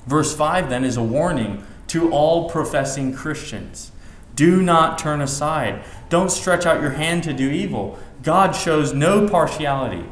Verse 0.06 0.34
5 0.34 0.70
then 0.70 0.84
is 0.84 0.96
a 0.96 1.02
warning 1.02 1.62
to 1.88 2.10
all 2.10 2.48
professing 2.48 3.12
Christians. 3.12 3.92
Do 4.36 4.62
not 4.62 4.98
turn 4.98 5.20
aside. 5.20 5.84
Don't 6.08 6.30
stretch 6.30 6.64
out 6.64 6.80
your 6.80 6.92
hand 6.92 7.24
to 7.24 7.34
do 7.34 7.50
evil. 7.50 7.98
God 8.22 8.52
shows 8.52 8.94
no 8.94 9.28
partiality. 9.28 10.06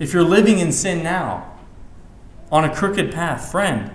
If 0.00 0.12
you're 0.12 0.24
living 0.24 0.58
in 0.58 0.72
sin 0.72 1.04
now, 1.04 1.51
on 2.52 2.64
a 2.64 2.74
crooked 2.74 3.10
path, 3.10 3.50
friend, 3.50 3.90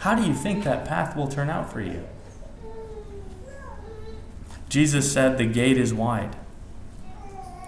how 0.00 0.14
do 0.14 0.22
you 0.22 0.34
think 0.34 0.62
that 0.64 0.86
path 0.86 1.16
will 1.16 1.26
turn 1.26 1.48
out 1.48 1.72
for 1.72 1.80
you? 1.80 2.04
Jesus 4.68 5.10
said, 5.10 5.38
The 5.38 5.46
gate 5.46 5.78
is 5.78 5.94
wide, 5.94 6.36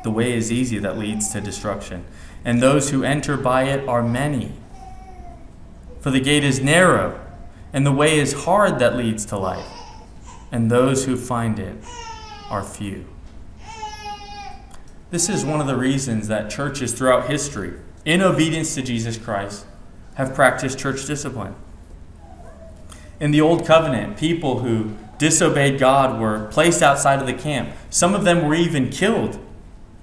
the 0.04 0.10
way 0.10 0.34
is 0.34 0.52
easy 0.52 0.78
that 0.78 0.98
leads 0.98 1.30
to 1.30 1.40
destruction, 1.40 2.04
and 2.44 2.60
those 2.60 2.90
who 2.90 3.02
enter 3.02 3.38
by 3.38 3.62
it 3.62 3.88
are 3.88 4.02
many. 4.02 4.52
For 6.00 6.10
the 6.10 6.20
gate 6.20 6.44
is 6.44 6.60
narrow, 6.60 7.18
and 7.72 7.86
the 7.86 7.92
way 7.92 8.18
is 8.18 8.44
hard 8.44 8.78
that 8.80 8.94
leads 8.94 9.24
to 9.26 9.38
life, 9.38 9.72
and 10.52 10.70
those 10.70 11.06
who 11.06 11.16
find 11.16 11.58
it 11.58 11.78
are 12.50 12.62
few. 12.62 13.06
This 15.10 15.30
is 15.30 15.46
one 15.46 15.62
of 15.62 15.66
the 15.66 15.76
reasons 15.76 16.28
that 16.28 16.50
churches 16.50 16.92
throughout 16.92 17.30
history, 17.30 17.72
in 18.04 18.20
obedience 18.20 18.74
to 18.74 18.82
Jesus 18.82 19.16
Christ, 19.16 19.64
have 20.18 20.34
practiced 20.34 20.78
church 20.78 21.06
discipline. 21.06 21.54
In 23.20 23.30
the 23.30 23.40
Old 23.40 23.64
Covenant, 23.64 24.18
people 24.18 24.58
who 24.58 24.94
disobeyed 25.16 25.78
God 25.78 26.20
were 26.20 26.48
placed 26.48 26.82
outside 26.82 27.20
of 27.20 27.26
the 27.26 27.32
camp. 27.32 27.70
Some 27.88 28.14
of 28.14 28.24
them 28.24 28.46
were 28.46 28.54
even 28.54 28.90
killed, 28.90 29.38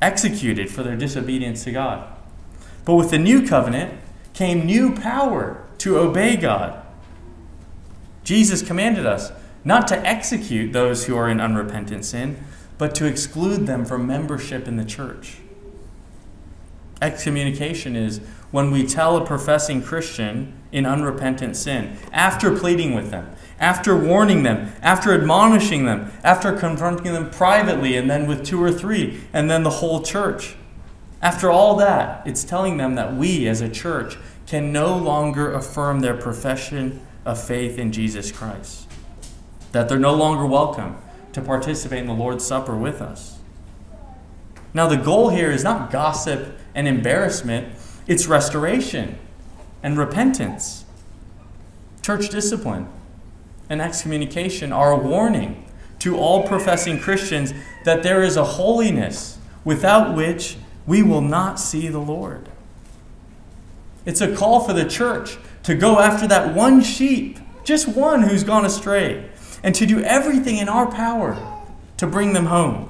executed 0.02 0.70
for 0.70 0.84
their 0.84 0.96
disobedience 0.96 1.66
to 1.66 1.72
God. 1.72 2.08
But 2.86 2.96
with 2.96 3.12
the 3.12 3.20
New 3.20 3.46
Covenant 3.46 4.00
came 4.34 4.66
new 4.66 4.96
power 4.96 5.66
to 5.80 5.98
obey 5.98 6.38
God. 6.38 6.82
Jesus 8.24 8.62
commanded 8.62 9.06
us 9.06 9.34
not 9.66 9.86
to 9.90 10.08
execute 10.08 10.72
those 10.72 11.06
who 11.06 11.18
are 11.18 11.30
in 11.30 11.42
unrepentant 11.42 12.06
sin, 12.06 12.42
but 12.78 12.96
to 12.96 13.06
exclude 13.06 13.68
them 13.68 13.84
from 13.84 14.08
membership 14.08 14.66
in 14.66 14.78
the 14.78 14.86
church. 14.86 15.38
Excommunication 17.02 17.98
is 17.98 18.22
when 18.56 18.72
we 18.72 18.88
tell 18.88 19.18
a 19.18 19.26
professing 19.26 19.84
Christian 19.84 20.54
in 20.72 20.86
unrepentant 20.86 21.58
sin, 21.58 21.98
after 22.14 22.56
pleading 22.56 22.96
with 22.96 23.12
them, 23.12 23.30
after 23.60 23.98
warning 23.98 24.44
them, 24.44 24.72
after 24.82 25.14
admonishing 25.14 25.84
them, 25.84 26.10
after 26.24 26.54
confronting 26.54 27.12
them 27.12 27.30
privately, 27.30 27.98
and 27.98 28.10
then 28.10 28.26
with 28.26 28.46
two 28.46 28.64
or 28.64 28.72
three, 28.72 29.20
and 29.34 29.52
then 29.52 29.64
the 29.64 29.70
whole 29.70 30.02
church. 30.02 30.56
After 31.22 31.52
all 31.52 31.76
that, 31.76 32.26
it's 32.26 32.46
telling 32.46 32.78
them 32.78 32.96
that 32.96 33.14
we 33.14 33.46
as 33.46 33.60
a 33.60 33.68
church 33.68 34.18
can 34.48 34.72
no 34.72 34.96
longer 34.96 35.52
affirm 35.52 36.00
their 36.00 36.16
profession 36.16 37.06
of 37.26 37.44
faith 37.44 37.78
in 37.78 37.92
Jesus 37.92 38.32
Christ, 38.32 38.88
that 39.74 39.90
they're 39.90 40.00
no 40.00 40.16
longer 40.16 40.46
welcome 40.46 40.96
to 41.34 41.42
participate 41.42 42.00
in 42.00 42.08
the 42.08 42.14
Lord's 42.14 42.46
Supper 42.46 42.78
with 42.78 43.02
us. 43.02 43.38
Now, 44.74 44.88
the 44.88 44.96
goal 44.96 45.28
here 45.28 45.52
is 45.52 45.66
not 45.66 45.92
gossip 45.92 46.58
and 46.74 46.88
embarrassment, 46.88 47.76
it's 48.08 48.28
restoration 48.28 49.18
and 49.82 49.98
repentance. 49.98 50.86
Church 52.02 52.30
discipline 52.30 52.88
and 53.70 53.82
excommunication 53.82 54.72
are 54.72 54.92
a 54.92 54.98
warning 54.98 55.66
to 56.00 56.18
all 56.18 56.48
professing 56.48 57.00
Christians 57.00 57.54
that 57.84 58.04
there 58.04 58.22
is 58.22 58.38
a 58.38 58.44
holiness 58.44 59.40
without 59.64 60.16
which 60.16 60.58
we 60.86 61.02
will 61.02 61.22
not 61.22 61.60
see 61.60 61.88
the 61.88 62.00
Lord. 62.00 62.48
It's 64.06 64.22
a 64.22 64.36
call 64.36 64.60
for 64.60 64.74
the 64.74 64.86
church 64.86 65.38
to 65.64 65.74
go 65.74 66.00
after 66.00 66.28
that 66.28 66.54
one 66.54 66.82
sheep, 66.82 67.40
just 67.64 67.88
one 67.88 68.22
who's 68.22 68.44
gone 68.44 68.66
astray, 68.66 69.30
and 69.64 69.74
to 69.74 69.88
do 69.88 70.00
everything 70.02 70.58
in 70.58 70.70
our 70.70 70.90
power 70.92 71.36
to 71.98 72.06
bring 72.06 72.34
them 72.34 72.46
home. 72.46 72.90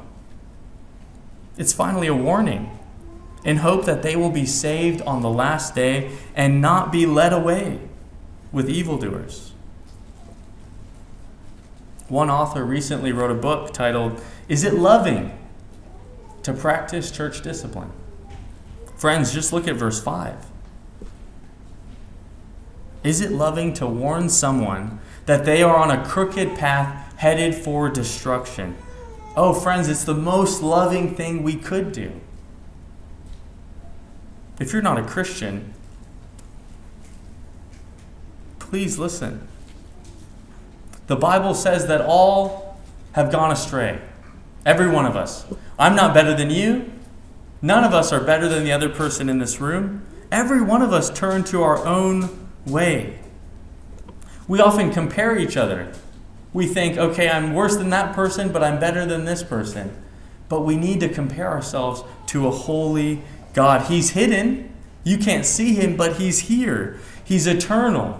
It's 1.57 1.71
finally 1.71 2.07
a 2.07 2.15
warning 2.15 2.74
in 3.45 3.57
hope 3.57 3.85
that 3.85 4.01
they 4.01 4.15
will 4.15 4.31
be 4.31 4.45
saved 4.45 5.01
on 5.03 5.21
the 5.21 5.29
last 5.29 5.75
day 5.75 6.11
and 6.35 6.59
not 6.59 6.91
be 6.91 7.05
led 7.05 7.31
away 7.31 7.79
with 8.51 8.67
evildoers. 8.67 9.53
One 12.09 12.29
author 12.29 12.65
recently 12.65 13.11
wrote 13.11 13.31
a 13.31 13.35
book 13.35 13.71
titled, 13.71 14.21
Is 14.49 14.63
It 14.63 14.73
Loving 14.73 15.37
to 16.43 16.53
Practice 16.53 17.11
Church 17.11 17.41
Discipline? 17.41 17.91
Friends, 18.95 19.33
just 19.33 19.53
look 19.53 19.67
at 19.67 19.75
verse 19.75 20.01
5. 20.01 20.47
Is 23.03 23.21
it 23.21 23.31
loving 23.31 23.73
to 23.75 23.85
warn 23.85 24.29
someone 24.29 24.99
that 25.27 25.45
they 25.45 25.61
are 25.61 25.75
on 25.75 25.91
a 25.91 26.03
crooked 26.03 26.57
path 26.57 27.15
headed 27.17 27.53
for 27.53 27.89
destruction? 27.89 28.75
Oh, 29.35 29.53
friends, 29.53 29.89
it's 29.89 30.03
the 30.03 30.15
most 30.15 30.63
loving 30.63 31.13
thing 31.13 31.43
we 31.43 31.55
could 31.55 31.91
do. 31.91 32.21
If 34.59 34.71
you're 34.71 34.81
not 34.81 34.97
a 34.97 35.03
Christian, 35.03 35.73
please 38.59 38.97
listen. 38.97 39.47
The 41.07 41.15
Bible 41.15 41.53
says 41.53 41.87
that 41.87 42.01
all 42.01 42.77
have 43.13 43.31
gone 43.31 43.51
astray. 43.51 44.01
Every 44.65 44.89
one 44.89 45.05
of 45.05 45.15
us. 45.15 45.45
I'm 45.77 45.95
not 45.95 46.13
better 46.13 46.33
than 46.33 46.49
you. 46.49 46.91
None 47.61 47.83
of 47.83 47.93
us 47.93 48.11
are 48.11 48.19
better 48.19 48.47
than 48.47 48.63
the 48.63 48.71
other 48.71 48.89
person 48.89 49.29
in 49.29 49.39
this 49.39 49.59
room. 49.61 50.05
Every 50.31 50.61
one 50.61 50.81
of 50.81 50.91
us 50.91 51.09
turn 51.09 51.43
to 51.45 51.61
our 51.61 51.85
own 51.85 52.49
way. 52.65 53.19
We 54.47 54.59
often 54.59 54.91
compare 54.91 55.37
each 55.37 55.57
other. 55.57 55.91
We 56.53 56.67
think, 56.67 56.97
okay, 56.97 57.29
I'm 57.29 57.53
worse 57.53 57.75
than 57.75 57.89
that 57.89 58.15
person, 58.15 58.51
but 58.51 58.63
I'm 58.63 58.79
better 58.79 59.05
than 59.05 59.25
this 59.25 59.43
person. 59.43 59.95
But 60.47 60.61
we 60.61 60.75
need 60.75 60.99
to 61.01 61.09
compare 61.09 61.49
ourselves 61.49 62.03
to 62.27 62.47
a 62.47 62.51
holy 62.51 63.21
God. 63.55 63.87
He's 63.87 64.11
hidden. 64.11 64.71
You 65.03 65.17
can't 65.17 65.45
see 65.45 65.73
him, 65.73 65.97
but 65.97 66.17
he's 66.17 66.41
here. 66.41 66.99
He's 67.23 67.47
eternal. 67.47 68.19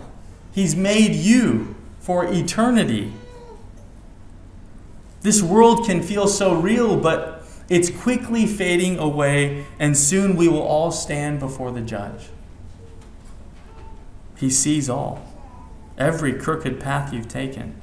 He's 0.52 0.76
made 0.76 1.14
you 1.14 1.76
for 2.00 2.26
eternity. 2.26 3.14
This 5.22 5.42
world 5.44 5.86
can 5.86 6.02
feel 6.02 6.28
so 6.28 6.56
real, 6.56 6.98
but 6.98 7.44
It's 7.68 7.90
quickly 7.90 8.46
fading 8.46 9.00
away, 9.00 9.66
and 9.80 9.98
soon 9.98 10.36
we 10.36 10.48
will 10.48 10.62
all 10.62 10.92
stand 10.92 11.40
before 11.40 11.72
the 11.72 11.82
judge. 11.82 12.30
He 14.38 14.50
sees 14.50 14.90
all, 14.90 15.26
every 15.98 16.34
crooked 16.34 16.80
path 16.80 17.12
you've 17.12 17.28
taken. 17.28 17.76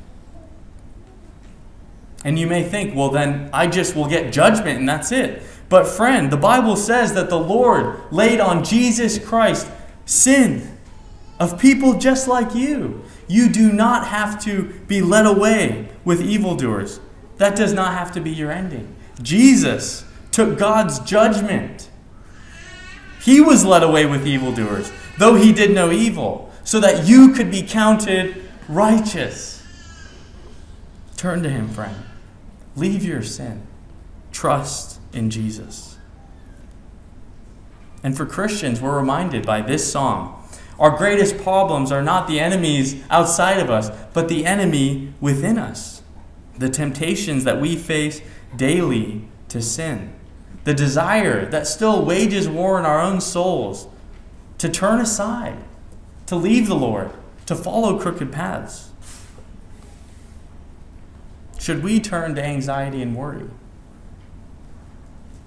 And 2.25 2.38
you 2.38 2.47
may 2.47 2.62
think, 2.62 2.95
well, 2.95 3.09
then 3.09 3.51
I 3.53 3.67
just 3.67 3.97
will 3.97 4.07
get 4.07 4.33
judgment 4.33 4.79
and 4.79 4.88
that's 4.88 5.11
it. 5.11 5.43
But, 5.73 5.87
friend, 5.87 6.31
the 6.31 6.37
Bible 6.37 6.77
says 6.77 7.15
that 7.15 7.31
the 7.31 7.41
Lord 7.41 7.99
laid 8.11 8.41
on 8.41 8.63
Jesus 8.63 9.19
Christ 9.19 9.67
sin 10.05 10.77
of 11.41 11.59
people 11.59 11.99
just 11.99 12.29
like 12.29 12.55
you. 12.55 13.03
You 13.27 13.49
do 13.49 13.73
not 13.73 14.09
have 14.09 14.39
to 14.45 14.65
be 14.87 15.01
led 15.01 15.25
away 15.25 15.89
with 16.05 16.21
evildoers. 16.21 17.01
That 17.39 17.57
does 17.57 17.73
not 17.73 17.95
have 17.95 18.13
to 18.13 18.21
be 18.21 18.31
your 18.31 18.53
ending. 18.53 18.95
Jesus 19.23 20.05
took 20.31 20.59
God's 20.59 20.99
judgment. 20.99 21.89
He 23.23 23.41
was 23.41 23.65
led 23.65 23.83
away 23.83 24.05
with 24.05 24.27
evildoers, 24.27 24.93
though 25.17 25.37
he 25.37 25.55
did 25.55 25.71
no 25.71 25.91
evil, 25.91 26.53
so 26.65 26.81
that 26.81 27.07
you 27.07 27.33
could 27.33 27.51
be 27.51 27.63
counted 27.63 28.45
righteous. 28.69 29.67
Turn 31.17 31.43
to 31.43 31.49
him, 31.49 31.71
friend. 31.71 31.97
Leave 32.77 33.03
your 33.03 33.23
sin. 33.23 33.67
Trust 34.33 34.92
in 35.12 35.31
Jesus. 35.31 35.96
And 38.03 38.16
for 38.16 38.27
Christians, 38.27 38.81
we're 38.81 38.96
reminded 38.96 39.46
by 39.46 39.61
this 39.61 39.90
song 39.90 40.38
our 40.79 40.96
greatest 40.96 41.38
problems 41.38 41.92
are 41.92 42.03
not 42.03 42.27
the 42.27 42.40
enemies 42.40 43.05
outside 43.09 43.61
of 43.61 43.70
us, 43.70 43.90
but 44.12 44.29
the 44.29 44.44
enemy 44.44 45.12
within 45.20 45.57
us. 45.57 46.03
The 46.59 46.68
temptations 46.68 47.44
that 47.44 47.61
we 47.61 47.77
face 47.77 48.20
daily 48.57 49.29
to 49.48 49.62
sin. 49.62 50.12
The 50.64 50.75
desire 50.75 51.46
that 51.46 51.68
still 51.68 52.05
wages 52.05 52.48
war 52.48 52.81
in 52.81 52.85
our 52.85 53.01
own 53.01 53.20
souls 53.20 53.87
to 54.59 54.68
turn 54.68 55.01
aside, 55.01 55.62
to 56.27 56.37
leave 56.37 56.66
the 56.66 56.75
Lord, 56.75 57.11
to 57.46 57.55
follow 57.55 57.98
crooked 57.98 58.33
paths. 58.33 58.90
Should 61.61 61.85
we 61.85 62.01
turn 62.01 62.35
to 62.35 62.44
anxiety 62.44 63.03
and 63.03 63.14
worry? 63.14 63.48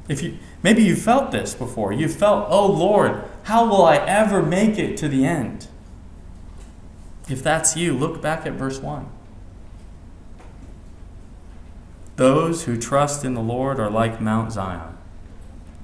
If 0.08 0.22
you 0.22 0.38
maybe 0.62 0.84
you 0.84 0.96
felt 0.96 1.32
this 1.32 1.54
before. 1.54 1.92
You 1.92 2.08
felt, 2.08 2.48
"Oh 2.50 2.68
Lord, 2.68 3.24
how 3.44 3.68
will 3.68 3.84
I 3.84 3.98
ever 3.98 4.44
make 4.44 4.78
it 4.78 4.98
to 4.98 5.08
the 5.08 5.26
end?" 5.26 5.68
If 7.28 7.42
that's 7.42 7.76
you, 7.76 7.94
look 7.94 8.22
back 8.22 8.46
at 8.46 8.54
verse 8.54 8.80
1. 8.80 9.08
Those 12.18 12.64
who 12.64 12.78
trust 12.78 13.26
in 13.26 13.34
the 13.34 13.42
Lord 13.42 13.80
are 13.80 13.90
like 13.90 14.22
Mount 14.22 14.52
Zion, 14.52 14.96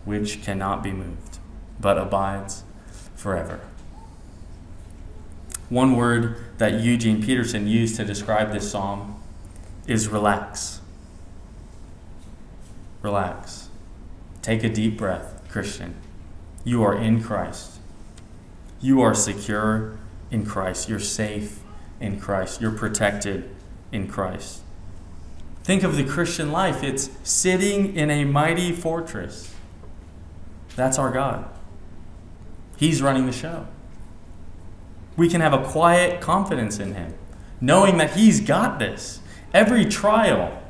which 0.05 0.43
cannot 0.43 0.83
be 0.83 0.91
moved, 0.91 1.39
but 1.79 1.97
abides 1.97 2.63
forever. 3.15 3.59
One 5.69 5.95
word 5.95 6.37
that 6.57 6.79
Eugene 6.79 7.23
Peterson 7.23 7.67
used 7.67 7.95
to 7.95 8.05
describe 8.05 8.51
this 8.51 8.69
psalm 8.69 9.15
is 9.87 10.07
relax. 10.07 10.81
Relax. 13.01 13.60
Take 14.41 14.63
a 14.63 14.69
deep 14.69 14.97
breath, 14.97 15.41
Christian. 15.49 15.95
You 16.63 16.83
are 16.83 16.97
in 16.97 17.23
Christ. 17.23 17.79
You 18.79 19.01
are 19.01 19.13
secure 19.13 19.97
in 20.31 20.45
Christ. 20.45 20.89
You're 20.89 20.99
safe 20.99 21.59
in 21.99 22.19
Christ. 22.19 22.61
You're 22.61 22.71
protected 22.71 23.49
in 23.91 24.07
Christ. 24.07 24.61
Think 25.63 25.83
of 25.83 25.95
the 25.95 26.03
Christian 26.03 26.51
life 26.51 26.83
it's 26.83 27.11
sitting 27.23 27.95
in 27.95 28.09
a 28.09 28.25
mighty 28.25 28.71
fortress. 28.71 29.53
That's 30.75 30.97
our 30.97 31.11
God. 31.11 31.45
He's 32.77 33.01
running 33.01 33.27
the 33.27 33.31
show. 33.31 33.67
We 35.15 35.29
can 35.29 35.41
have 35.41 35.53
a 35.53 35.63
quiet 35.63 36.21
confidence 36.21 36.79
in 36.79 36.95
Him, 36.95 37.13
knowing 37.59 37.97
that 37.97 38.15
He's 38.15 38.41
got 38.41 38.79
this. 38.79 39.19
Every 39.53 39.85
trial, 39.85 40.60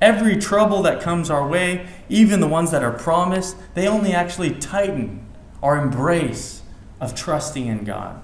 every 0.00 0.36
trouble 0.36 0.82
that 0.82 1.00
comes 1.00 1.30
our 1.30 1.46
way, 1.46 1.86
even 2.08 2.40
the 2.40 2.46
ones 2.46 2.70
that 2.70 2.82
are 2.82 2.92
promised, 2.92 3.56
they 3.74 3.86
only 3.86 4.12
actually 4.12 4.54
tighten 4.54 5.26
our 5.62 5.80
embrace 5.80 6.62
of 7.00 7.14
trusting 7.14 7.66
in 7.66 7.84
God. 7.84 8.22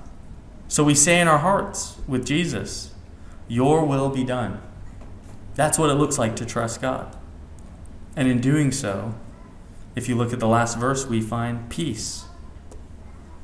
So 0.69 0.85
we 0.85 0.95
say 0.95 1.21
in 1.21 1.29
our 1.29 1.39
hearts 1.39 1.97
with 2.07 2.27
Jesus, 2.27 2.93
Your 3.49 3.85
will 3.85 4.09
be 4.09 4.25
done. 4.25 4.61
That's 5.55 5.79
what 5.79 5.91
it 5.91 5.95
looks 5.95 6.19
like 6.19 6.37
to 6.37 6.47
trust 6.47 6.81
God. 6.81 7.17
And 8.17 8.29
in 8.29 8.41
doing 8.41 8.73
so, 8.73 9.15
if 9.95 10.09
you 10.09 10.17
look 10.17 10.33
at 10.33 10.41
the 10.41 10.49
last 10.49 10.79
verse, 10.79 11.07
we 11.07 11.21
find 11.21 11.69
peace. 11.71 12.25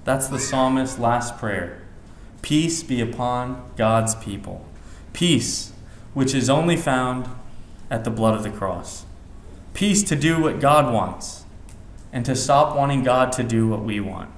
That's 0.05 0.29
the 0.29 0.39
psalmist's 0.39 0.99
last 0.99 1.39
prayer. 1.39 1.83
Peace 2.43 2.83
be 2.83 3.01
upon 3.01 3.71
God's 3.77 4.15
people. 4.17 4.65
Peace, 5.13 5.73
which 6.15 6.35
is 6.35 6.49
only 6.49 6.77
found 6.77 7.29
at 7.91 8.05
the 8.05 8.11
blood 8.11 8.35
of 8.35 8.43
the 8.43 8.51
cross. 8.51 9.05
Peace 9.75 10.03
to 10.05 10.17
do 10.17 10.41
what 10.41 10.61
God 10.61 10.93
wants 10.93 11.45
and 12.13 12.25
to 12.25 12.35
stop 12.35 12.77
wanting 12.77 13.03
God 13.03 13.33
to 13.33 13.43
do 13.43 13.69
what 13.69 13.83
we 13.83 14.01
want, 14.01 14.31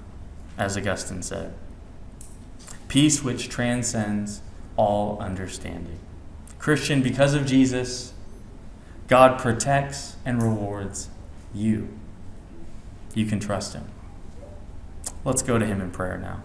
as 0.59 0.77
Augustine 0.77 1.23
said. 1.23 1.55
Peace 2.89 3.23
which 3.23 3.49
transcends 3.49 4.43
all 4.77 5.19
understanding. 5.19 5.99
Christian, 6.59 7.03
because 7.03 7.35
of 7.35 7.47
Jesus, 7.47 8.13
God 9.09 9.39
protects 9.39 10.17
and 10.25 10.43
rewards 10.43 11.09
you. 11.55 11.89
You 13.15 13.27
can 13.27 13.41
trust 13.41 13.75
Him. 13.75 13.85
Let's 15.25 15.43
go 15.43 15.59
to 15.59 15.67
Him 15.67 15.81
in 15.81 15.91
prayer 15.91 16.19
now. 16.19 16.43